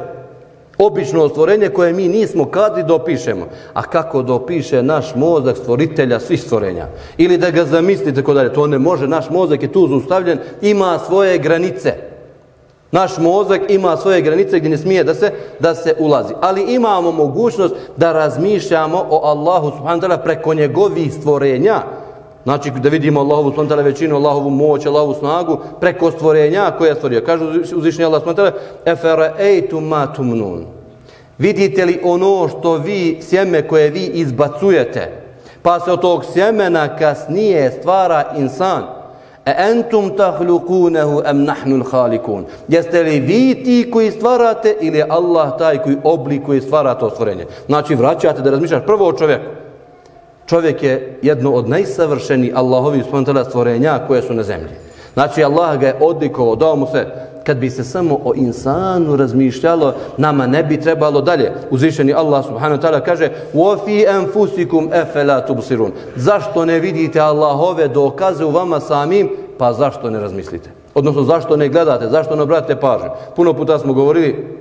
[0.77, 3.47] obično stvorenje koje mi nismo kadri da opišemo.
[3.73, 6.87] A kako da opiše naš mozak stvoritelja svih stvorenja?
[7.17, 10.99] Ili da ga zamislite, tako dalje, to ne može, naš mozak je tu zaustavljen, ima
[11.07, 12.10] svoje granice.
[12.91, 16.33] Naš mozak ima svoje granice gdje ne smije da se da se ulazi.
[16.41, 21.81] Ali imamo mogućnost da razmišljamo o Allahu subhanahu wa preko njegovih stvorenja.
[22.43, 26.95] Znači da vidimo Allahovu subhanahu wa većinu, Allahovu moć, Allahovu snagu preko stvorenja koje je
[26.95, 27.23] stvorio.
[27.25, 30.65] Kaže uzvišeni Allah subhanahu wa ta'ala ma tumnun.
[31.37, 35.21] Vidite li ono što vi, sjeme koje vi izbacujete,
[35.61, 39.00] pa se od tog sjemena kasnije stvara insan.
[39.45, 42.45] E entum tahlukunehu em nahnu halikun.
[42.67, 47.45] Jeste li vi ti koji stvarate ili je Allah taj koji oblikuje stvara to stvorenje?
[47.65, 49.45] Znači vraćate da razmišljaš prvo o čovjeku.
[50.45, 54.69] Čovjek je jedno od najsavršenijih Allahovih spontana stvorenja koje su na zemlji.
[55.13, 57.07] Znači Allah ga je odlikovao, dao mu se
[57.44, 61.52] kad bi se samo o insanu razmišljalo, nama ne bi trebalo dalje.
[61.70, 68.44] Uzvišeni Allah subhanahu wa ta'ala kaže وَفِي أَنفُسِكُمْ أَفَلَا تُبْصِرُونَ Zašto ne vidite Allahove dokaze
[68.44, 69.30] u vama samim?
[69.58, 70.70] Pa zašto ne razmislite?
[70.94, 72.08] Odnosno, zašto ne gledate?
[72.08, 73.08] Zašto ne obratite pažnju?
[73.36, 74.59] Puno puta smo govorili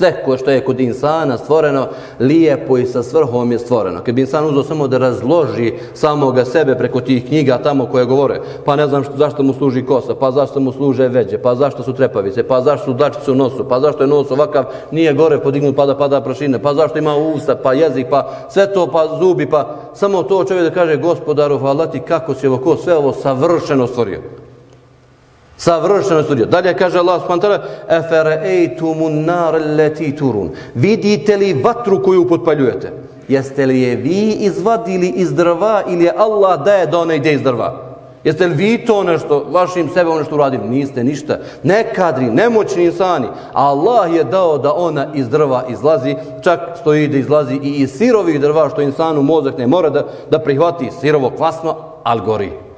[0.00, 1.86] Sve ko što je kod insana stvoreno,
[2.20, 4.00] lijepo i sa svrhom je stvoreno.
[4.04, 8.40] Kad bi insan uzao samo da razloži samoga sebe preko tih knjiga tamo koje govore,
[8.64, 11.82] pa ne znam što, zašto mu služi kosa, pa zašto mu služe veđe, pa zašto
[11.82, 15.38] su trepavice, pa zašto su dačice u nosu, pa zašto je nos ovakav, nije gore
[15.38, 19.18] podignut pa da pada prašine, pa zašto ima usta, pa jezik, pa sve to, pa
[19.20, 22.96] zubi, pa samo to čovjek da kaže gospodaru, hvala ti kako si ovo ko sve
[22.96, 24.39] ovo savršeno stvorio.
[25.60, 26.46] Savršeno studio.
[26.46, 32.92] Dalje kaže Allah subhanahu wa ta'ala: "Afara'aytumun nar allati turun." Vidite li vatru koju potpaljujete?
[33.28, 37.42] Jeste li je vi izvadili iz drva ili je Allah daje da ona ide iz
[37.42, 37.90] drva?
[38.24, 40.68] Jeste li vi to nešto, vašim sebe ono što uradili?
[40.68, 41.38] Niste ništa.
[41.62, 43.26] Nekadri, nemoćni insani.
[43.52, 48.40] Allah je dao da ona iz drva izlazi, čak stoji da izlazi i iz sirovih
[48.40, 52.69] drva, što insanu mozak ne mora da, da prihvati sirovo kvasno, ali gori.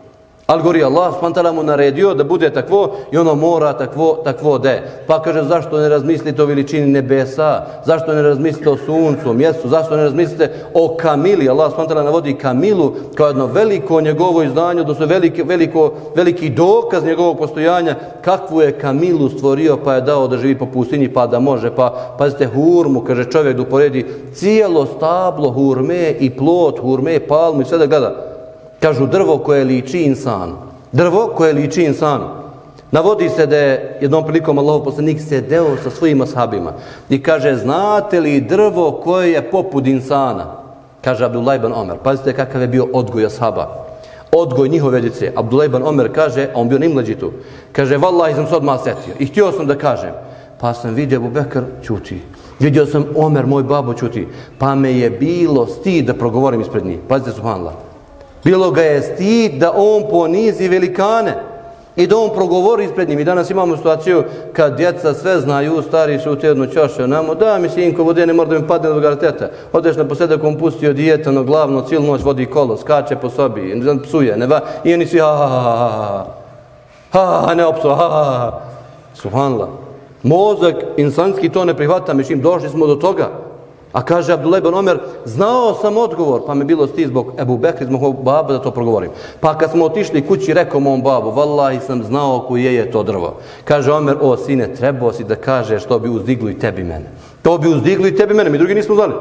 [0.46, 4.82] Algori Allah spantala mu naredio da bude takvo i ono mora takvo, takvo de.
[5.06, 9.68] Pa kaže zašto ne razmislite o veličini nebesa, zašto ne razmislite o suncu, o mjestu,
[9.68, 11.48] zašto ne razmislite o Kamili.
[11.48, 17.38] Allah spantala navodi Kamilu kao jedno veliko njegovo izdanje, odnosno veliko, veliko, veliki dokaz njegovog
[17.38, 21.74] postojanja, kakvu je Kamilu stvorio pa je dao da živi po pustinji pa da može.
[21.74, 27.64] Pa pazite hurmu, kaže čovjek da uporedi cijelo stablo hurme i plot hurme, palmu i
[27.64, 28.31] sve da gleda.
[28.82, 30.56] Kažu drvo koje liči insanu.
[30.92, 32.24] Drvo koje liči insanu.
[32.90, 36.72] Navodi se da je jednom prilikom Allahov poslanik sedeo sa svojim ashabima
[37.08, 40.46] i kaže, znate li drvo koje je poput insana?
[41.00, 41.96] Kaže Abdullah ibn Omer.
[42.02, 43.68] Pazite kakav je bio odgoj ashaba.
[44.32, 45.32] odgoj njihove djece.
[45.36, 47.32] Abdullah ibn Omer kaže, a on bio najmlađi tu,
[47.72, 49.14] kaže, vallahi sam se odmah setio.
[49.18, 50.12] I htio sam da kažem,
[50.60, 52.22] pa sam vidio Abu Bekr, čuti.
[52.60, 54.28] Vidio sam Omer, moj babo, čuti.
[54.58, 56.98] Pa me je bilo stid da progovorim ispred njih.
[57.08, 57.74] Pazite, subhanallah.
[58.44, 61.34] Bilo ga je stid da on ponizi velikane
[61.96, 63.18] i da on progovori ispred njim.
[63.18, 67.58] I danas imamo situaciju kad djeca sve znaju, stari su u tjednu čašu, namo, da
[67.58, 69.48] mi sinko vode, ne mora da mi padne od garateta.
[69.72, 73.74] Odeš na posljedak, on pustio dijeta na glavno, cijelu noć vodi kolo, skače po sobi,
[73.74, 76.26] ne psuje, ne va, i oni svi, ha, ha, ha, ha,
[77.10, 78.60] ha, ha, ne opsu, ha, ha, ha,
[79.14, 79.68] subhanallah.
[80.22, 83.28] Mozak insanski to ne prihvata, mišljim, došli smo do toga.
[83.92, 87.86] A kaže Abdullah ibn Omer, znao sam odgovor, pa me bilo sti zbog Ebu Bekri,
[87.86, 89.10] zbog mojeg baba da to progovorim.
[89.40, 93.36] Pa kad smo otišli kući, rekao mom babu, vallahi sam znao koje je to drvo.
[93.64, 97.06] Kaže Omer, o sine, trebao si da kaže što bi uzdiglo i tebi mene.
[97.42, 99.12] To bi uzdiglo i tebi mene, mi drugi nismo znali.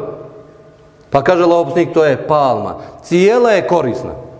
[1.10, 2.75] Pa kaže Allah, to je palma.
[3.03, 4.31] Cijela je korisna.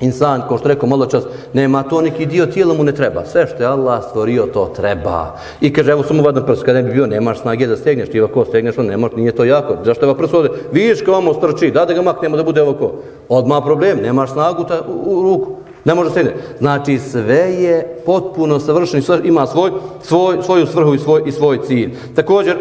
[0.00, 3.24] Insan, kao što rekao malo čas, nema to neki dio tijela mu ne treba.
[3.24, 5.36] Sve što je Allah stvorio, to treba.
[5.60, 8.20] I kaže, evo sam vadan prst, kada ne bi bio, nemaš snage da stegneš, ti
[8.20, 9.76] ovako stegneš, on nemaš, nije to jako.
[9.84, 10.50] Zašto je ova prst ovdje?
[10.72, 12.92] Vidiš kao vamo strči, da da ga maknemo da bude ovako.
[13.28, 15.50] Odmah problem, nemaš snagu ta, u, u, ruku.
[15.84, 16.32] Ne može stegne.
[16.58, 19.70] Znači, sve je potpuno savršeno, ima svoj,
[20.02, 21.94] svoj, svoju svrhu i svoj, i svoj cilj.
[22.14, 22.56] Također,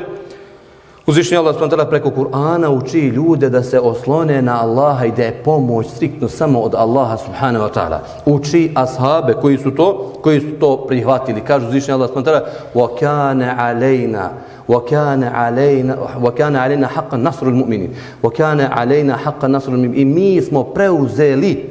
[1.07, 1.91] Uzvišnji Allah s.w.t.
[1.91, 6.61] preko Kur'ana uči ljude da se oslone na Allaha i da je pomoć striktno samo
[6.61, 7.99] od Allaha subhanahu wa ta'ala.
[8.27, 11.41] Uči ashabe koji su to, koji su to prihvatili.
[11.41, 12.31] Kažu uzvišnji Allah s.w.t.
[12.75, 14.29] وَكَانَ عَلَيْنَا
[14.69, 17.91] وَكَانَ عَلَيْنَا وَكَانَ عَلَيْنَا حَقَّ نَصْرُ الْمُؤْمِنِينَ
[18.23, 21.71] وَكَانَ عَلَيْنَا حَقَّ نَصْرُ الْمُؤْمِنِينَ I mi smo preuzeli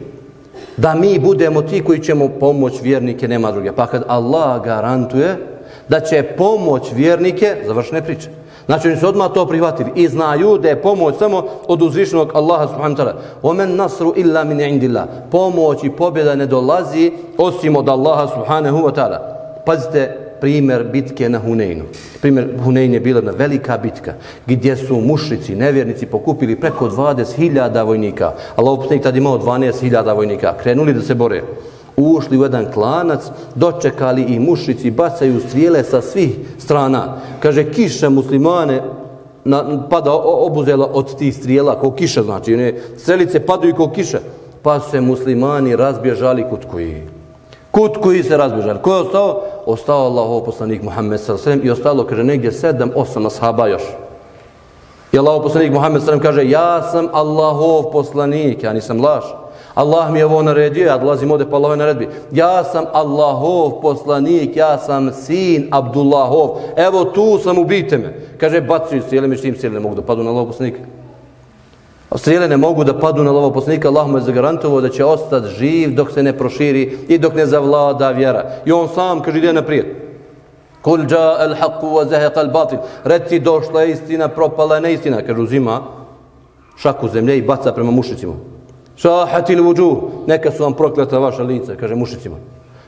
[0.77, 3.71] da mi budemo ti koji ćemo pomoć vjernike, nema druge.
[3.71, 5.37] Pa kad Allah garantuje
[5.89, 8.29] da će pomoć vjernike, završne priče,
[8.66, 12.66] Znači oni su odmah to prihvatili i znaju da je pomoć samo od uzvišenog Allaha
[12.66, 13.14] subhanahu wa ta'ala.
[13.42, 15.04] Omen nasru illa min indillah.
[15.30, 19.18] Pomoć i pobjeda ne dolazi osim od Allaha subhanahu wa ta'ala.
[19.66, 21.84] Pazite primjer bitke na Huneinu.
[22.20, 24.12] Primjer Hunein je bila na velika bitka
[24.46, 28.32] gdje su mušrici, nevjernici pokupili preko 20.000 vojnika.
[28.56, 30.54] Allah upustnik tada imao 12.000 vojnika.
[30.62, 31.42] Krenuli da se bore
[31.96, 33.20] ušli u jedan klanac,
[33.54, 37.16] dočekali i mušici, bacaju strijele sa svih strana.
[37.40, 38.82] Kaže, kiša muslimane
[39.44, 44.18] na, pada obuzela od tih strijela, kao kiša, znači, one strelice padaju kao kiša.
[44.62, 47.02] Pa se muslimani razbježali kut koji.
[47.70, 48.82] Kut koji se razbježali.
[48.82, 49.42] Ko je ostao?
[49.66, 51.58] Ostao Allah, poslanik Muhammed s.a.v.
[51.62, 53.82] i ostalo, kaže, negdje sedam, osam ashaba još.
[55.12, 56.20] I Allah, poslanik Muhammed s.a.v.
[56.20, 59.43] kaže, ja sam Allahov poslanik, ja nisam laš.
[59.74, 62.08] Allah mi je ovo naredio, ja dolazim ovdje po Allahove naredbi.
[62.32, 66.50] Ja sam Allahov poslanik, ja sam sin Abdullahov.
[66.76, 68.14] Evo tu sam, ubijte me.
[68.38, 70.78] Kaže, bacuju strijele, mi štim strijele ne mogu da padu na Allahov poslanika.
[72.10, 75.04] A strijele ne mogu da padu na Allahov poslanika, Allah mu je zagarantovao da će
[75.04, 78.44] ostati živ dok se ne proširi i dok ne zavlada vjera.
[78.64, 79.86] I on sam kaže, ide naprijed.
[80.82, 82.78] Kul ja al haqu wa zahaqa al batil.
[83.04, 85.22] Reci došla je istina, propala je neistina.
[85.26, 85.80] Kaže, uzima
[86.76, 88.53] šaku zemlje i baca prema mušicima.
[88.96, 92.36] Šahatil vuđu, neka su vam prokleta vaša lica, kaže mušicima.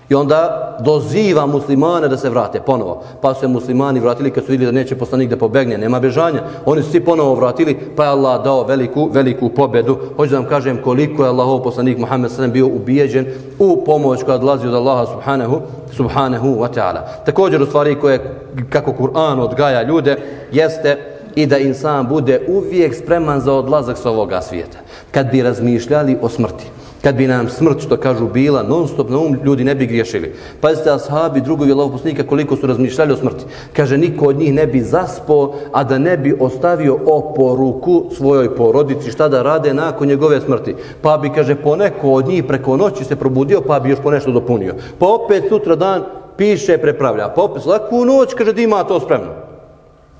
[0.08, 3.02] I onda doziva muslimane da se vrate ponovo.
[3.22, 6.42] Pa su se muslimani vratili kad su vidjeli da neće poslanik da pobegne, nema bežanja.
[6.66, 9.98] Oni su svi ponovo vratili, pa je Allah dao veliku, veliku pobedu.
[10.16, 13.26] Hoću da vam kažem koliko je Allahov poslanik Muhammed sallam bio ubijeđen
[13.58, 15.60] u pomoć koja odlazi od Allaha subhanahu,
[15.92, 17.00] subhanahu wa ta'ala.
[17.24, 18.40] Također u stvari koje,
[18.70, 20.16] kako Kur'an odgaja ljude,
[20.52, 24.78] jeste i da insan bude uvijek spreman za odlazak s ovoga svijeta.
[25.10, 26.64] Kad bi razmišljali o smrti,
[27.06, 30.34] kad bi nam smrt, što kažu, bila non stop na um, ljudi ne bi griješili.
[30.60, 33.44] Pazite, ashabi, drugovi Allahov poslanika, koliko su razmišljali o smrti.
[33.72, 39.10] Kaže, niko od njih ne bi zaspo, a da ne bi ostavio oporuku svojoj porodici,
[39.10, 40.74] šta da rade nakon njegove smrti.
[41.02, 44.32] Pa bi, kaže, poneko od njih preko noći se probudio, pa bi još po nešto
[44.32, 44.74] dopunio.
[44.98, 46.02] Pa opet sutra dan
[46.36, 47.28] piše, prepravlja.
[47.28, 49.45] Pa opet, svaku noć, kaže, da ima to spremno.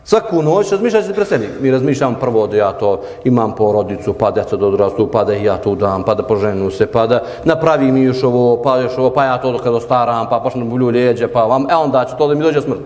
[0.07, 1.49] Svaku noć razmišljaj se pre sebi.
[1.61, 5.57] Mi razmišljam prvo da ja to imam porodicu, pa djeca da odrastu, pa da ja
[5.57, 9.11] to dam, pa da poženu se, pa da napravi mi još ovo, pa još ovo,
[9.11, 12.29] pa ja to kada ostaram, pa počnem bulju lijeđe, pa vam, e onda će to
[12.29, 12.81] da mi dođe smrt.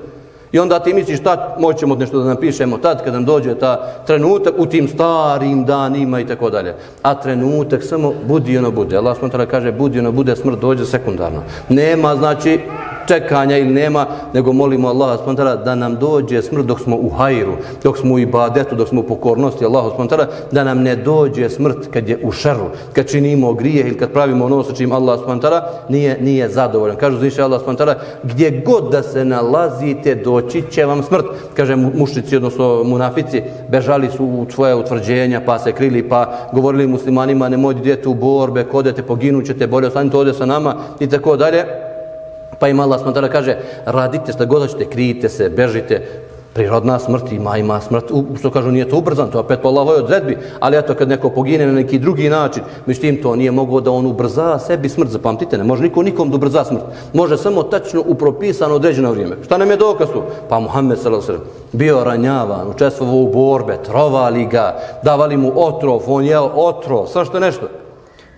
[0.52, 4.54] I onda ti misliš tad moćemo nešto da napišemo tad kad nam dođe ta trenutak
[4.58, 6.74] u tim starim danima i tako dalje.
[7.02, 8.96] A trenutak samo budi ono bude.
[8.96, 11.42] Allah smo kaže budi ono bude smrt dođe sekundarno.
[11.68, 12.60] Nema znači
[13.10, 17.52] čekanja ili nema, nego molimo Allaha spontara da nam dođe smrt dok smo u hajru,
[17.82, 21.90] dok smo u ibadetu, dok smo u pokornosti Allaha spontara, da nam ne dođe smrt
[21.92, 25.62] kad je u šeru, kad činimo grije ili kad pravimo ono sa čim Allah spontara,
[25.88, 26.96] nije, nije zadovoljan.
[26.96, 31.26] Kažu zviše Allah spontara, gdje god da se nalazite, doći će vam smrt.
[31.56, 37.48] Kaže mušnici, odnosno munafici, bežali su u tvoje utvrđenja, pa se krili, pa govorili muslimanima,
[37.48, 41.89] nemojte djete u borbe, kodete, poginućete, bolje ostanite ovdje sa nama i tako dalje.
[42.58, 46.02] Pa im Allah smantara kaže, radite što god hoćete, krijite se, bežite,
[46.52, 49.96] prirodna smrt ima, ima smrt, u, što kažu nije to ubrzan, to opet po Allahoj
[49.96, 53.90] odredbi, ali eto kad neko pogine na neki drugi način, međutim to nije mogao da
[53.90, 56.82] on ubrza sebi smrt, zapamtite, ne može niko nikom da ubrza smrt,
[57.12, 59.36] može samo tačno u propisano određeno vrijeme.
[59.44, 60.22] Šta nam je dokaz tu?
[60.48, 61.38] Pa Muhammed s.a.v.
[61.72, 67.40] bio ranjavan, učestvovao u borbe, trovali ga, davali mu otrov, on jeo otrov, svašta što
[67.40, 67.79] nešto.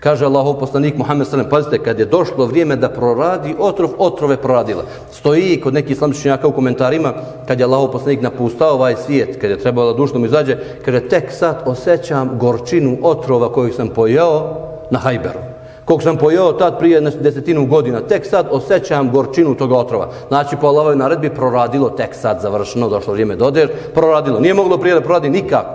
[0.02, 4.82] Kaže Allahov poslanik Muhammed sallam, pazite, kad je došlo vrijeme da proradi otrov, otrove proradila.
[5.12, 7.12] Stoji kod nekih islamičnjaka u komentarima,
[7.46, 11.00] kad je Allahov poslanik napustao ovaj svijet, kad je trebalo da dušno mu izađe, kaže,
[11.08, 14.58] tek sad osjećam gorčinu otrova koju sam pojeo
[14.90, 15.38] na hajberu.
[15.84, 20.08] Kog sam pojeo tad prije desetinu godina, tek sad osjećam gorčinu toga otrova.
[20.28, 24.40] Znači, po Allahovoj naredbi proradilo, tek sad završeno, došlo vrijeme dodir, proradilo.
[24.40, 25.74] Nije moglo prije da proradi nikako.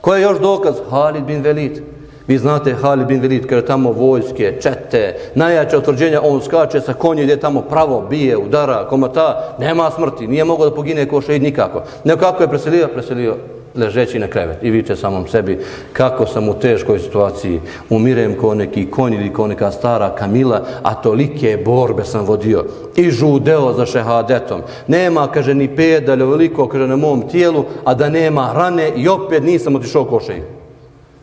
[0.00, 0.74] Ko je još dokaz?
[0.90, 2.01] Halid bin Velid.
[2.26, 7.22] Vi znate Halid bin Velid, kada tamo vojske, čete, najjače otvrđenja, on skače sa konje,
[7.22, 11.82] gdje tamo pravo bije, udara, komata, nema smrti, nije mogao da pogine ko šeid nikako.
[12.04, 12.88] Nego kako je preselio?
[12.88, 13.36] Preselio
[13.74, 15.58] ležeći na krevet i viče samom sebi
[15.92, 20.94] kako sam u teškoj situaciji, umirem ko neki konj ili ko neka stara kamila, a
[20.94, 22.64] tolike borbe sam vodio
[22.96, 24.60] i žudeo za šehadetom.
[24.86, 29.42] Nema, kaže, ni pedalja veliko, kaže, na mom tijelu, a da nema rane i opet
[29.42, 30.61] nisam otišao ko šeid.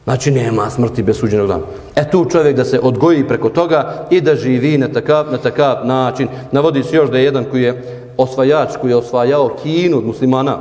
[0.03, 1.63] Znači nema smrti bez suđenog dana.
[1.95, 5.85] E tu čovjek da se odgoji preko toga i da živi na takav, na takav
[5.85, 6.27] način.
[6.51, 7.83] Navodi se još da je jedan koji je
[8.17, 10.57] osvajač, koji je osvajao kinu od muslimana,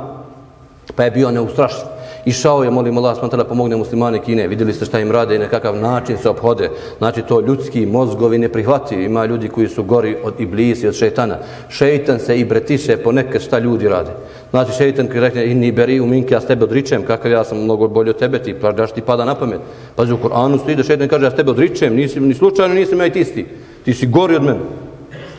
[0.97, 1.99] pa je bio neustrašen.
[2.25, 4.49] Išao je, molim Allah, smantala, pomogne muslimane Kine.
[4.49, 6.71] Vidjeli ste šta im rade i na kakav način se obhode.
[6.99, 8.95] Znači, to ljudski mozgovi ne prihvati.
[8.95, 11.39] Ima ljudi koji su gori od iblisi, od šeitana.
[11.69, 14.11] Šeitan se i bretiše ponekad šta ljudi rade.
[14.51, 17.59] Znači, šeitan koji rekne, inni beri u minke, ja s tebe odričem, kakav ja sam
[17.59, 19.61] mnogo bolje od tebe, ti, pa daš ti pada na pamet.
[19.97, 23.01] Pazi, u Koranu stoji da šeitan kaže, ja s tebe odričem, nisi, ni slučajno nisam
[23.01, 23.47] ja i ti isti.
[23.85, 24.59] Ti si gori od mene.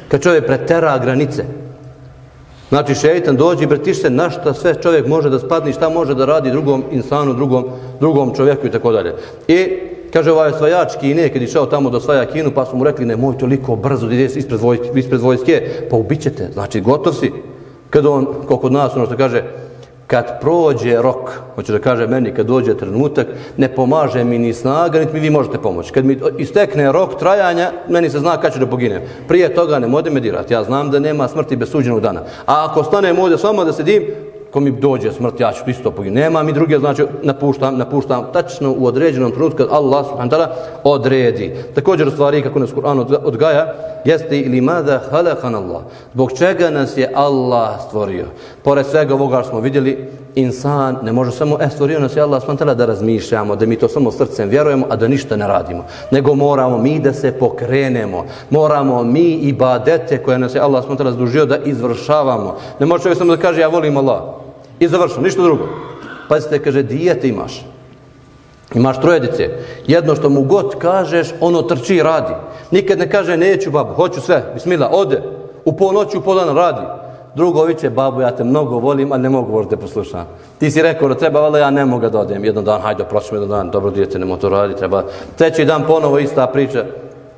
[0.07, 1.43] Kad čovjek pretera granice,
[2.69, 6.15] Znači šeitan dođe i bretiš se na šta sve čovjek može da spadni, šta može
[6.15, 7.65] da radi drugom insanu, drugom,
[7.99, 9.13] drugom čovjeku i tako dalje.
[9.47, 9.67] I
[10.13, 13.37] kaže ovaj osvajač Kine, kad išao tamo do osvaja Kinu, pa su mu rekli nemoj
[13.37, 17.31] toliko brzo da ideš ispred vojske, ispred vojske, pa ubićete, znači gotov si.
[17.89, 19.43] Kad on, koliko od nas, ono što kaže,
[20.08, 24.99] kad prođe rok, hoće da kaže meni, kad dođe trenutak, ne pomaže mi ni snaga,
[24.99, 25.91] niti mi vi možete pomoći.
[25.91, 29.02] Kad mi istekne rok trajanja, meni se zna kad ću da poginem.
[29.28, 30.54] Prije toga ne mode me dirati.
[30.54, 32.21] Ja znam da nema smrti bez suđenog dana.
[32.45, 34.04] A ako stanem ovdje s vama da sedim,
[34.51, 36.15] ko mi dođe smrt, ja ću isto poginu.
[36.15, 40.47] Nema mi druge, znači napuštam, napuštam tačno u određenom trenutku kad Allah subhanahu ta'ala
[40.83, 41.55] odredi.
[41.75, 43.73] Također stvari kako nas Kur'an odgaja,
[44.05, 45.81] jeste ili mada halakan Allah.
[46.13, 48.25] Zbog čega nas je Allah stvorio?
[48.63, 52.63] Pored svega ovoga smo vidjeli, insan ne može samo, e, stvorio nas je Allah subhanahu
[52.63, 55.85] ta'ala da razmišljamo, da mi to samo srcem vjerujemo, a da ništa ne radimo.
[56.11, 58.25] Nego moramo mi da se pokrenemo.
[58.49, 62.57] Moramo mi ibadete koje nas je Allah subhanahu ta'ala zdužio da izvršavamo.
[62.79, 64.21] Ne može čovjek samo da kaže ja volim Allah.
[64.79, 65.67] I završeno, ništa drugo.
[66.29, 67.65] Pazite, kaže, dijete imaš.
[68.75, 69.49] Imaš trojedice.
[69.87, 72.33] Jedno što mu god kažeš, ono trči i radi.
[72.71, 74.51] Nikad ne kaže, neću babu, hoću sve.
[74.53, 75.21] Bismila, ode.
[75.65, 77.08] U pol u pol dana radi.
[77.39, 80.30] Drugo viće, babu, ja te mnogo volim, a ne mogu možda te poslušati.
[80.60, 82.45] Ti si rekao da treba, ali ja ne mogu da odem.
[82.45, 85.04] Jedan dan, hajde, prosim jedan dan, dobro dijete, nemo to radi, treba.
[85.38, 86.84] Treći dan, ponovo ista priča.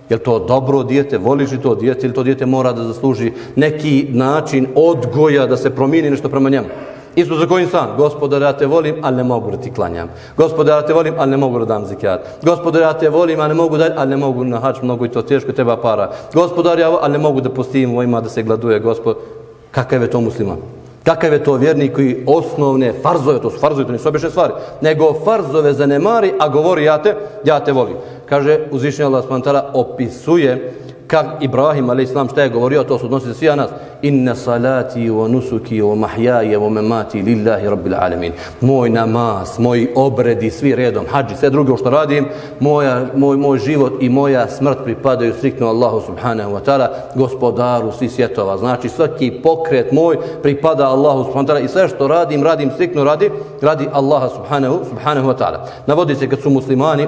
[0.09, 4.07] Je to dobro dijete, voliš li to dijete ili to dijete mora da zasluži neki
[4.09, 6.67] način odgoja da se promijeni nešto prema njemu?
[7.15, 10.09] Isto za koji insan, gospodar, ja te volim, ali ne mogu da ti klanjam.
[10.37, 12.21] Gospodar, ja te volim, ali ne mogu da dam zikjat.
[12.43, 15.09] Gospodar, ja te volim, ali ne mogu da, ali ne mogu na hač, mnogo i
[15.09, 16.09] to teško, treba para.
[16.33, 19.40] Gospodar, ja, ali ne mogu da postim ovima da se gladuje, gospod.
[19.71, 20.57] Kakav je to musliman?
[21.03, 25.13] Kakav je to vjernik koji osnovne farzove, to su farzove, to nisu obične stvari, nego
[25.25, 27.95] farzove zanemari, a govori ja te, ja te volim.
[28.25, 30.73] Kaže, uzvišnji Allah spantala opisuje
[31.11, 32.31] kak Ibrahim a.s.
[32.31, 33.69] šta je govorio, to se odnosi za svija nas.
[34.01, 38.31] Inna salati wa nusuki wa mahjaje wa memati lillahi rabbil alamin.
[38.61, 42.25] Moj namaz, moji obredi, svi redom, hađi, sve drugo što radim,
[42.59, 48.09] moja, moj, moj život i moja smrt pripadaju striktno Allahu subhanahu wa ta'ala, gospodaru svi
[48.09, 48.57] svjetova.
[48.57, 53.03] Znači svaki pokret moj pripada Allahu subhanahu wa ta'ala i sve što radim, radim striktno
[53.03, 55.59] radi, radi Allaha subhanahu, subhanahu wa ta'ala.
[55.85, 57.07] Navodi se kad su muslimani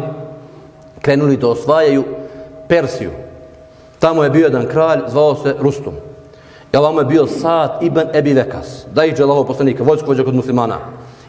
[1.01, 2.03] krenuli da osvajaju
[2.67, 3.09] Persiju,
[4.03, 5.93] Tamo je bio jedan kralj, zvao se Rustum.
[6.73, 10.35] Ja ovamo je bio Sad ibn Ebi Vekas, da iđe Allahov poslanika, vojsko vođa kod
[10.35, 10.77] muslimana.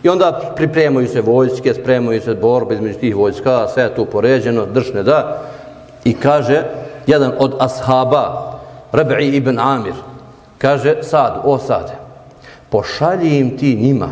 [0.03, 4.66] I onda pripremaju se vojske, spremaju se borbe između tih vojska, sve je tu poređeno,
[4.66, 5.43] držne da.
[6.05, 6.62] I kaže,
[7.07, 8.59] jedan od ashaba,
[8.93, 9.95] Rabi ibn Amir,
[10.59, 11.95] kaže, Sad, o Sade,
[12.70, 14.09] pošalji im ti njima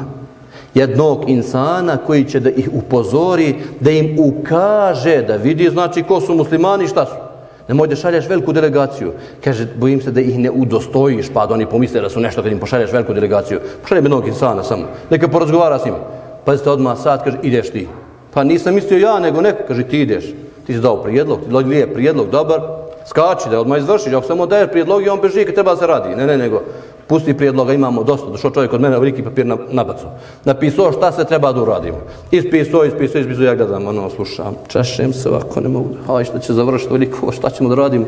[0.74, 6.34] jednog insana koji će da ih upozori, da im ukaže, da vidi znači ko su
[6.34, 7.31] muslimani šta su.
[7.68, 9.12] Nemoj da šalješ veliku delegaciju.
[9.44, 12.52] Kaže, bojim se da ih ne udostojiš, pa da oni pomisle da su nešto kad
[12.52, 13.60] im pošalješ veliku delegaciju.
[13.82, 14.88] Pošalje jednog insana samo.
[15.10, 15.98] Neka porazgovara s njima.
[16.44, 17.88] Pazite odmah sad, kaže, ideš ti.
[18.34, 20.24] Pa nisam mislio ja, nego neko, kaže, ti ideš.
[20.66, 22.60] Ti si dao prijedlog, ti je prijedlog, dobar,
[23.06, 24.12] skači da odmah izvršiš.
[24.12, 26.16] Ako samo daje prijedlog i on beži kad treba se radi.
[26.16, 26.62] Ne, ne, nego,
[27.06, 28.30] pusti prijedloga, imamo dosta.
[28.30, 30.06] Došao čovjek od mene, veliki papir na, nabacu.
[30.44, 31.98] Napisao šta se treba da uradimo.
[32.30, 36.52] Ispisao, ispisao, ispisao, ja gledam, ono, slušam, češem se ovako, ne mogu, haj, što će
[36.52, 38.06] završiti veliko, šta ćemo da radimo?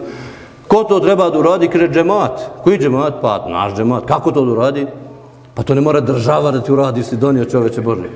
[0.68, 1.68] Ko to treba da uradi?
[1.68, 2.40] Kaže, džemat.
[2.64, 3.14] Koji džemat?
[3.22, 4.05] Pa, naš džemat.
[4.07, 4.86] Kako to da uradi?
[5.55, 8.09] Pa to ne mora država da ti uradi, si donio čoveče Bože.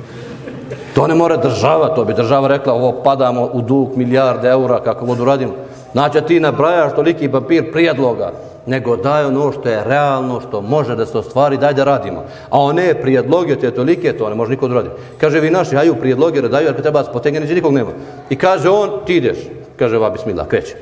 [0.95, 5.07] To ne mora država, to bi država rekla, ovo padamo u dug milijarde eura, kako
[5.07, 5.53] god radimo.
[5.93, 8.33] Znači, ti nabrajaš toliki papir prijedloga,
[8.67, 12.25] nego daj ono što je realno, što može da se ostvari, daj da radimo.
[12.51, 14.89] A one prijedloge, te tolike, to ne može niko da radi.
[15.21, 17.91] Kaže, vi naši, haju prijedloge, da daju, jer treba se potegne, neće nikog nema.
[18.31, 19.39] I kaže on, ti ideš.
[19.77, 20.77] Kaže, va, bismila, kreće.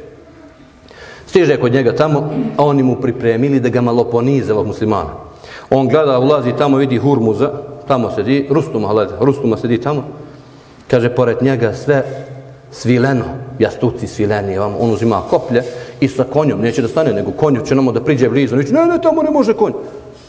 [1.27, 5.11] Stiže kod njega tamo, a oni mu pripremili da ga malo ponize ovog muslimana.
[5.71, 7.51] On gleda, ulazi tamo, vidi Hurmuza,
[7.89, 10.05] tamo sedi, Rustuma, gleda, Rustuma sedi tamo.
[10.91, 12.26] Kaže, pored njega sve
[12.71, 13.25] svileno,
[13.59, 15.63] jastuci svileni, vam, on uzima koplje
[16.01, 18.87] i sa konjom, neće da stane, nego konju će namo da priđe blizu, neće, ne,
[18.87, 19.73] ne, tamo ne može konj.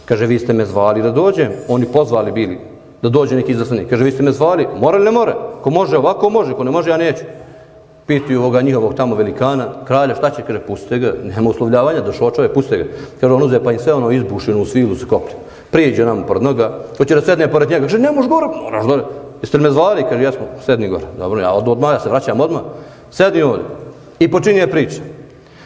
[0.05, 2.59] Kaže, vi ste me zvali da dođem, oni pozvali bili
[3.01, 3.89] da dođe neki izaslanik.
[3.89, 5.33] Kaže, vi ste me zvali, mora li ne more?
[5.61, 7.23] Ko može ovako, može, ko ne može, ja neću.
[8.07, 12.53] Pitaju ovoga njihovog tamo velikana, kralja, šta će, kaže, puste ga, nema uslovljavanja, došao čovjek,
[12.53, 12.83] puste ga.
[13.19, 15.35] Kaže, on uze pa im sve ono izbušeno u svilu se koplje.
[15.71, 19.03] Prijeđe nam pored noga, hoće da sedne pored njega, kaže, ne možeš gore, moraš gore.
[19.41, 20.03] Jeste li me zvali?
[20.09, 21.05] Kaže, jesmo, sedni gore.
[21.17, 22.61] Dobro, ja od odmah, ja se vraćam odmah.
[23.11, 23.65] Sedni ovdje.
[24.19, 25.01] I počinje priča.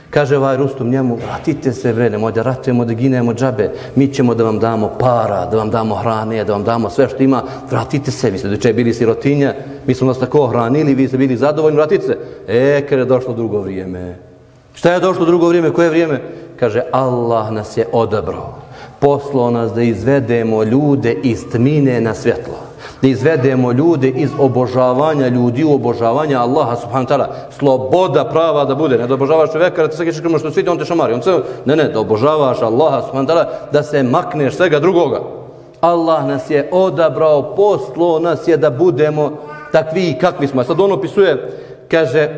[0.10, 4.36] Kaže ovaj Rustum njemu, vratite se bre, nemoj da ratujemo, da ginemo džabe, mi ćemo
[4.36, 8.12] da vam damo para, da vam damo hrane, da vam damo sve što ima, vratite
[8.12, 9.54] se, vi ste doče bili sirotinja,
[9.88, 12.18] mi smo nas tako hranili, vi ste bili zadovoljni, vratite se.
[12.48, 14.16] E, kada je došlo drugo vrijeme.
[14.74, 16.22] Šta je došlo drugo vrijeme, koje vrijeme?
[16.60, 18.56] Kaže, Allah nas je odabrao,
[19.00, 22.71] poslao nas da izvedemo ljude iz tmine na svjetlo
[23.02, 27.28] da izvedemo ljude iz obožavanja ljudi u obožavanja Allaha subhanahu ta'ala.
[27.50, 30.78] Sloboda prava da bude, ne da obožavaš čovjeka, da ti svaki škrmo što svidi, on
[30.78, 31.14] te šamari.
[31.14, 31.34] On se,
[31.66, 35.22] ne, ne, da obožavaš Allaha subhanahu ta'ala, da se makneš svega drugoga.
[35.82, 39.32] Allah nas je odabrao, poslo nas je da budemo
[39.72, 40.64] takvi kakvi smo.
[40.64, 41.52] Sad on opisuje,
[41.92, 42.30] kaže,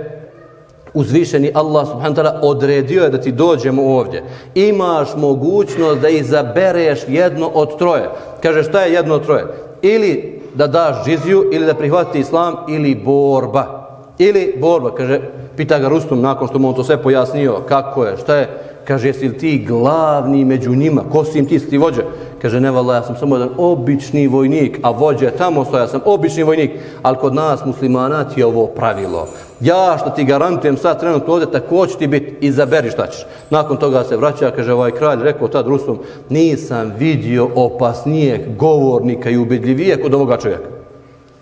[0.93, 4.23] uzvišeni Allah subhanahu ta'ala odredio je da ti dođemo ovdje.
[4.55, 8.09] Imaš mogućnost da izabereš jedno od troje.
[8.43, 9.45] Kaže, šta je jedno od troje?
[9.81, 13.83] Ili da daš džiziju ili da prihvati islam ili borba.
[14.17, 15.19] Ili borba, kaže,
[15.57, 18.49] pita ga Rustum nakon što mu on to sve pojasnio, kako je, šta je,
[18.87, 22.01] kaže, jesi li ti glavni među njima, ko si im ti, si ti vođa?
[22.41, 25.87] Kaže, ne vala, ja sam samo jedan obični vojnik, a vođa je tamo stoja, ja
[25.87, 29.27] sam obični vojnik, ali kod nas muslimana ti je ovo pravilo.
[29.63, 33.25] Ja što ti garantujem sad trenutno ovdje, tako će ti biti, izaberi šta ćeš.
[33.49, 35.99] Nakon toga se vraća, kaže ovaj kralj, rekao tad Rusom,
[36.29, 40.69] nisam vidio opasnijeg govornika i ubedljivije kod ovoga čovjeka.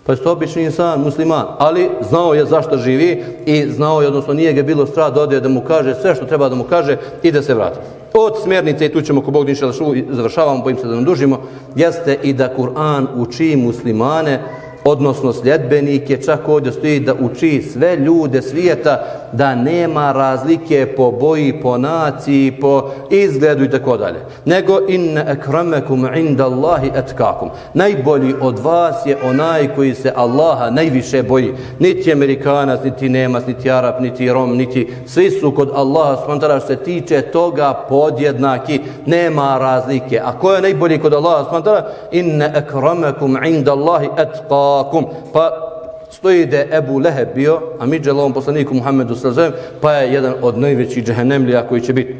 [0.06, 4.34] Pa je to obični insan, musliman, ali znao je zašto živi i znao je, odnosno
[4.34, 6.96] nije ga bilo strah da ode da mu kaže sve što treba da mu kaže
[7.22, 7.78] i da se vrati.
[8.14, 9.72] Od smjernice, i tu ćemo ko Bog ništa
[10.10, 11.40] završavamo, bojim se da nam dužimo,
[11.76, 14.40] jeste i da Kur'an uči muslimane
[14.84, 21.60] odnosno sljedbenike, čak ovdje stoji da uči sve ljude svijeta da nema razlike po boji,
[21.62, 24.20] po naciji, po izgledu i tako dalje.
[24.44, 27.50] Nego inna akramakum inda Allahi etkakum.
[27.74, 31.54] Najbolji od vas je onaj koji se Allaha najviše boji.
[31.78, 36.68] Niti Amerikanac, niti Nemac, niti Arab, niti Rom, niti svi su kod Allaha spontara što
[36.68, 38.80] se tiče toga podjednaki.
[39.06, 40.20] Nema razlike.
[40.24, 41.86] A ko je najbolji kod Allaha spontara?
[42.12, 45.06] Inna akramakum inda Allahi etkakum.
[45.32, 45.71] Pa
[46.12, 50.34] stoji da je Ebu Leheb bio, a mi dželovom poslaniku Muhammedu Srazem, pa je jedan
[50.42, 52.16] od najvećih džehennemlija koji će biti.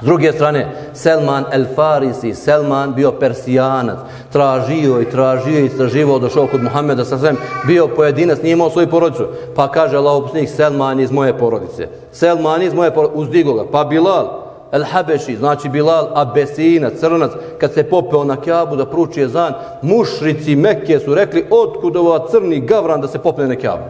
[0.00, 3.98] S druge strane, Selman el Farisi, Selman bio persijanac,
[4.32, 7.36] tražio i tražio i traživo, došao kod Muhammeda Srazem,
[7.66, 9.26] bio pojedinac, nije imao svoju porodicu.
[9.56, 11.88] Pa kaže Allah poslanik, Selman iz moje porodice.
[12.12, 13.64] Selman iz moje porodice, uzdigo ga.
[13.72, 19.28] Pa Bilal, El Habeši, znači Bilal Abesina, crnac, kad se popeo na Kjabu da pruči
[19.28, 19.52] zan,
[19.82, 23.84] mušrici Mekke su rekli, otkud ova crni gavran da se popne na Kjabu?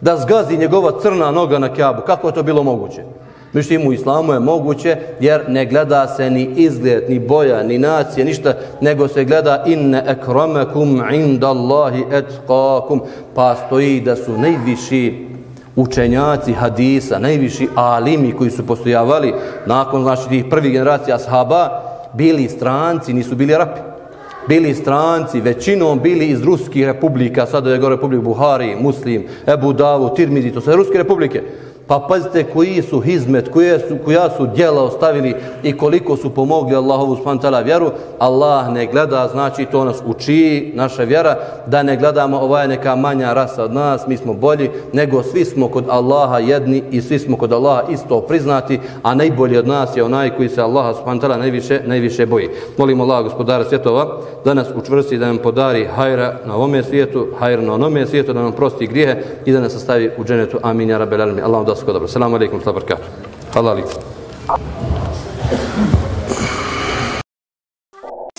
[0.00, 3.02] Da zgazi njegova crna noga na Kjabu, kako je to bilo moguće?
[3.52, 8.24] Međutim, u islamu je moguće jer ne gleda se ni izgled, ni boja, ni nacije,
[8.24, 13.02] ništa, nego se gleda inne ekramekum inda Allahi etkakum,
[13.34, 15.33] pa stoji da su najviši
[15.76, 19.34] učenjaci hadisa, najviši alimi koji su postojavali
[19.66, 23.80] nakon znači, tih prvih generacija ashaba, bili stranci, nisu bili arapi.
[24.48, 30.14] Bili stranci, većinom bili iz ruskih republika, sada je gore republik Buhari, Muslim, Ebu Davu,
[30.14, 31.42] Tirmizi, to sve ruske republike.
[31.86, 36.76] Pa pazite koji su hizmet, koje su, koja su djela ostavili i koliko su pomogli
[36.76, 37.90] Allahovu spantala vjeru.
[38.18, 42.96] Allah ne gleda, znači to nas uči, naša vjera, da ne gledamo ova je neka
[42.96, 47.18] manja rasa od nas, mi smo bolji, nego svi smo kod Allaha jedni i svi
[47.18, 51.36] smo kod Allaha isto priznati, a najbolji od nas je onaj koji se Allaha spantala
[51.36, 52.48] najviše, najviše boji.
[52.78, 57.62] Molim Allah, gospodara svjetova, da nas učvrsti, da nam podari hajra na ovome svijetu, hajra
[57.62, 60.58] na onome svijetu, da nam prosti grijehe i da nas sastavi u dženetu.
[60.62, 61.42] Amin, ja rabel alami.
[61.42, 63.08] Allah da السلام عليكم ورحمة الله وبركاته.